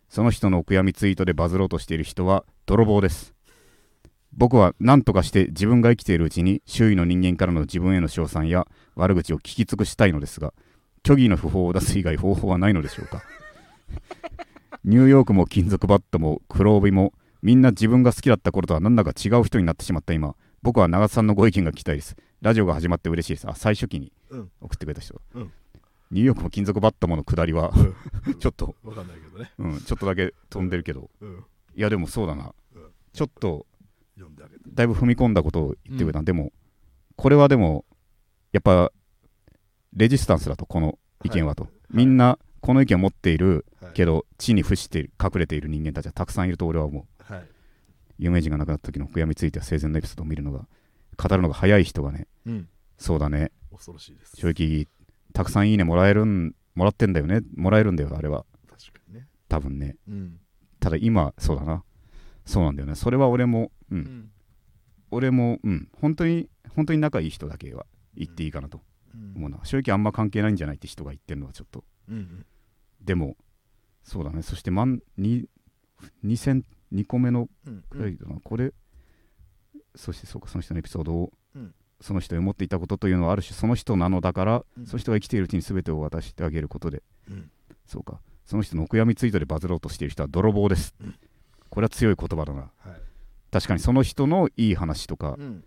[0.08, 3.32] その人のお悔やみツイートでバズろうとしている人は泥棒です。
[4.32, 8.66] 僕は何とかして自分が生きているうちに周囲の人間からの自分への称賛や
[8.96, 10.52] 悪口を聞き尽くしたいのですが
[11.06, 13.22] 虚偽の訃報を出す以外方法はないのでしょうか？
[14.84, 17.12] ニューヨークも金属バットも黒帯も
[17.42, 23.48] みんな自分が好きだった頃とは何だか違う人になってしまった今僕は長津さんのご意見が聞きたいですラジオが始まって嬉しいです。
[23.48, 24.50] あ最初期にうん。
[24.60, 25.52] 送ってくれた人、うん。
[26.10, 27.72] ニューヨークも金属バットもの下りは
[28.40, 29.52] ちょっと、わかんないけどね。
[29.58, 31.44] うん、ちょっとだけ飛んでるけどうん。
[31.74, 32.90] いやでもそうだな、うん。
[33.12, 33.66] ちょっと
[34.14, 34.62] 読んであげて。
[34.72, 36.52] だいぶ踏み込んだことを言ってくれた、でも
[37.16, 37.84] これはでも
[38.52, 38.90] やっぱ
[39.92, 41.72] レジスタンスだとこの意見はと、はい。
[41.90, 43.92] みんなこの意見を持っているはい。
[43.92, 47.48] けど地に伏している隠れている人間たちはたくさんいると俺は思うはい。
[48.18, 50.66] 有名人が亡くなった時の悔やみについては生前のエピソードを見るのが
[51.16, 52.68] 語るのが早い人がねうん。
[52.98, 53.52] そうだね。
[53.70, 54.36] 恐ろしいです。
[54.36, 54.86] 正直
[55.32, 57.40] たくさんいいねもらえるんもらってんだよね。
[57.56, 58.44] もらえるんだよあれは。
[58.68, 59.28] 確かにね。
[59.48, 59.96] 多分ね。
[60.08, 60.40] うん。
[60.80, 61.84] ただ今そうだな。
[62.44, 62.94] そうなんだよね。
[62.94, 64.30] それは俺もうん、うん。
[65.10, 65.88] 俺もうん。
[66.00, 68.80] 本当に本当に仲いい人だけは言っていいかなと
[69.14, 69.32] うん。
[69.36, 69.60] 思うな。
[69.64, 71.84] 正直あんま関係ないんじゃないって人が言ってるのはちょっと。
[72.08, 72.44] うん
[73.00, 73.36] でも
[74.02, 74.42] そうだね。
[74.42, 75.46] そして万に
[76.24, 77.82] 2000 2個目のうん。
[77.88, 78.72] くらいだな、これ
[79.94, 84.86] そしてそうかその人のエピソードを、うんその人に思っていたことというのはある種その人なのだから、うん。
[84.86, 87.02] その人が生きているうちに全てを渡してあげることで。
[87.28, 87.50] うん。
[87.86, 88.20] そうか。
[88.44, 91.14] その人のお悔やみツイートでバズろうとしている人は泥棒です、うん。
[91.68, 92.60] これは強い言葉だな。
[92.60, 92.70] はい。
[93.50, 95.64] 確かにその人のいい話とかうん。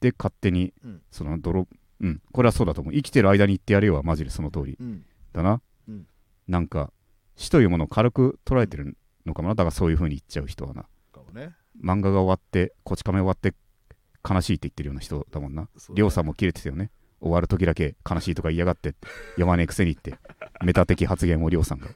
[0.00, 1.02] で勝手に、うん。
[1.10, 1.66] その泥
[2.00, 2.22] うん。
[2.32, 2.94] これはそうだと思う。
[2.94, 5.04] 生きてる間に言ってやるよはマジでその通りうん。
[5.32, 6.06] だな、うん。
[6.48, 6.92] なんか
[7.36, 8.96] 死というものを軽く捉えてる
[9.26, 9.54] のかもな。
[9.54, 10.86] だからそういう風に言っちゃう人はな。
[11.36, 11.54] ね。
[11.82, 13.54] 漫画が終わってこち亀終わって
[14.28, 15.68] 悲しいって言ってるような人だもんな。
[15.94, 16.90] りょうさんも切れてたよね。
[17.20, 18.94] 終わる時だけ悲しいとか言いやがって
[19.30, 20.14] 読まねえくせにって
[20.62, 21.88] メタ的発言をりょうさんが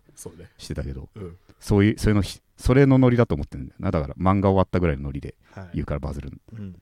[0.56, 1.08] してたけど。
[1.14, 1.36] うん。
[1.58, 3.90] そういうそういうのひそれのノリだと思ってるんだよな。
[3.90, 5.70] だから漫画終わったぐらいのノリではい。
[5.74, 6.76] 言うからバズるうん。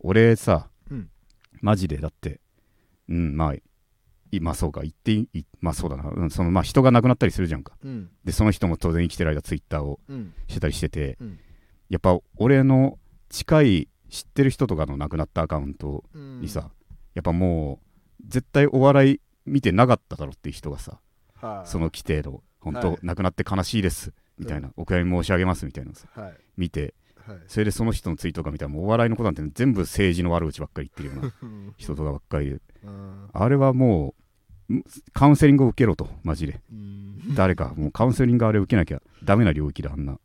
[0.00, 1.08] 俺さ、うん。
[1.60, 2.40] マジでだって
[3.08, 3.54] うんまあ
[4.32, 7.74] いまあそうか言っていいまあそうだな、うん、そのまあ人が亡くなったりするじゃんか。
[7.84, 8.10] うん。
[8.24, 10.34] でその人も当然生きてる間ツイッターをうん。
[10.48, 11.38] してたりしてて、うん。
[11.90, 12.98] やっぱ俺の
[13.28, 16.40] 近い知ってる人とかの亡くなったアカウントうん。
[16.40, 16.70] にさ、
[17.14, 17.80] やっぱも
[18.22, 20.98] う絶対お笑い見てなかっただろっていう人がさ、
[21.40, 21.68] はい。
[21.68, 22.98] その規定の本当、はい。
[23.02, 26.34] 亡くなって悲しいですみたいな、お悔やみ申し上げますみたいなのさはい。
[26.56, 26.94] 見て
[27.26, 27.38] はい。
[27.48, 31.74] それでその人のツイートが見たらもうお笑いのことなんて全部政治の悪口ばっかり言ってるようなうん。
[31.76, 32.90] 人とかばっかりでう。
[32.90, 33.28] ん。
[33.32, 34.14] あれはも
[34.70, 36.60] うんカウンセリングを受けろとマジで。
[36.72, 37.34] うん。
[37.34, 40.18] 誰かもうカウンセリングあれ受けなきゃダメな領域だあんな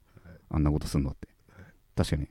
[0.49, 1.27] あんなことすんのって。
[1.95, 2.27] 確かに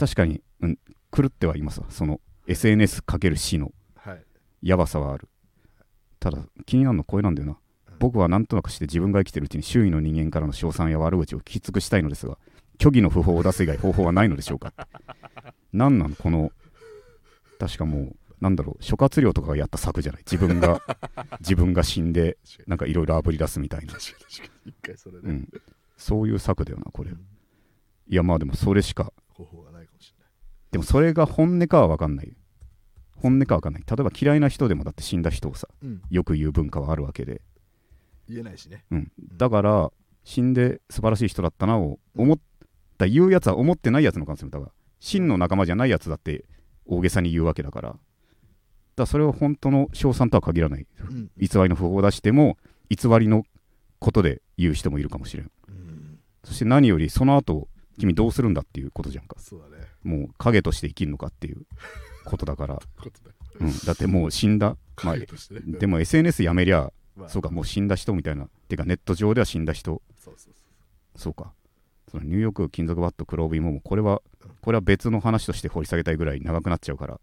[0.00, 0.78] 確かに、うん、
[1.14, 1.86] 狂ってはいますわ。
[1.90, 4.24] その SNS かける死のはい。
[4.62, 5.28] やばさはある。
[6.18, 7.58] ただ気になるのこれなんだよな。
[7.98, 12.38] 僕は何となくして自分が生きてるうちに周囲の人間からの称賛や悪口を聞き尽くしたいのですが
[12.80, 14.72] 虚偽の訃報を出す以外方法はないのでしょうか。
[15.74, 16.50] 何なのこの
[17.58, 20.22] 確かもうなんだろう諸葛亮とかがやった策じゃない？
[20.30, 20.80] 自分が
[21.40, 24.10] 自分が死んでなんかいろいろあぶり出すみたいな、確か
[24.64, 25.48] に一回それねうん、
[25.98, 27.10] そういう策だよなこれ。
[27.10, 27.18] うん。
[28.08, 29.79] いやまあでもそれしか方法がない
[30.70, 32.32] でもそれが本音かは分かんない。
[33.16, 33.84] 本音かは分かんない。
[33.86, 36.02] 例えば嫌いな人でもだって死んだ人をさうん。
[36.10, 37.42] よく言う文化はあるわけで。
[38.28, 38.84] 言えないしね。
[38.90, 39.90] うん、だから
[40.24, 42.38] 死んで素晴らしい人だったなを思っ
[42.96, 46.44] た言うやつは思ってないやつの可能性もだから真の仲間じゃないやつだって
[46.86, 47.88] 大げさに言うわけだから。
[47.90, 48.00] だか
[48.96, 50.86] らそれを本当の称賛とは限らない。
[51.10, 51.30] うん。
[51.36, 52.56] 偽りの符号を出しても
[52.88, 53.44] 偽りの
[53.98, 55.50] ことで言う人もいるかもしれん。
[55.68, 56.18] うん。
[56.44, 57.68] そして何よりその後
[57.98, 59.36] 君どうするんだっていうことじゃんか。
[59.38, 61.66] そうだねもう影として生きるのかっていう
[62.24, 62.78] ことだから、
[63.60, 65.16] うん、だってもう死んだ、まあ
[65.66, 67.28] でも SNS やめりゃまあ。
[67.28, 68.48] そうかもう死んだ人みたいな。
[68.68, 70.02] てかネット上では死んだ人。
[70.18, 70.54] そうそう
[71.16, 71.52] そうか
[72.10, 74.22] そのニューヨーク金属バット黒帯ももうこれは
[74.62, 77.20] これは別の話として掘り下げたいぐらい長くなっちゃうから。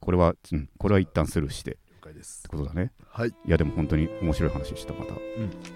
[0.00, 1.72] これは、うん、これは一旦スルーして。
[1.72, 2.48] って了解です。
[2.48, 2.92] ことだね。
[3.08, 3.30] はい。
[3.30, 5.18] いやでも本当に面白い話でしたまた、ん。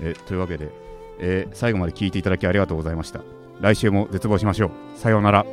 [0.01, 0.70] えというわけで、
[1.18, 3.22] えー最後まで聞いていただきありがとうございました。
[3.61, 4.70] 来週も絶望しましょう。
[4.99, 5.47] さようなら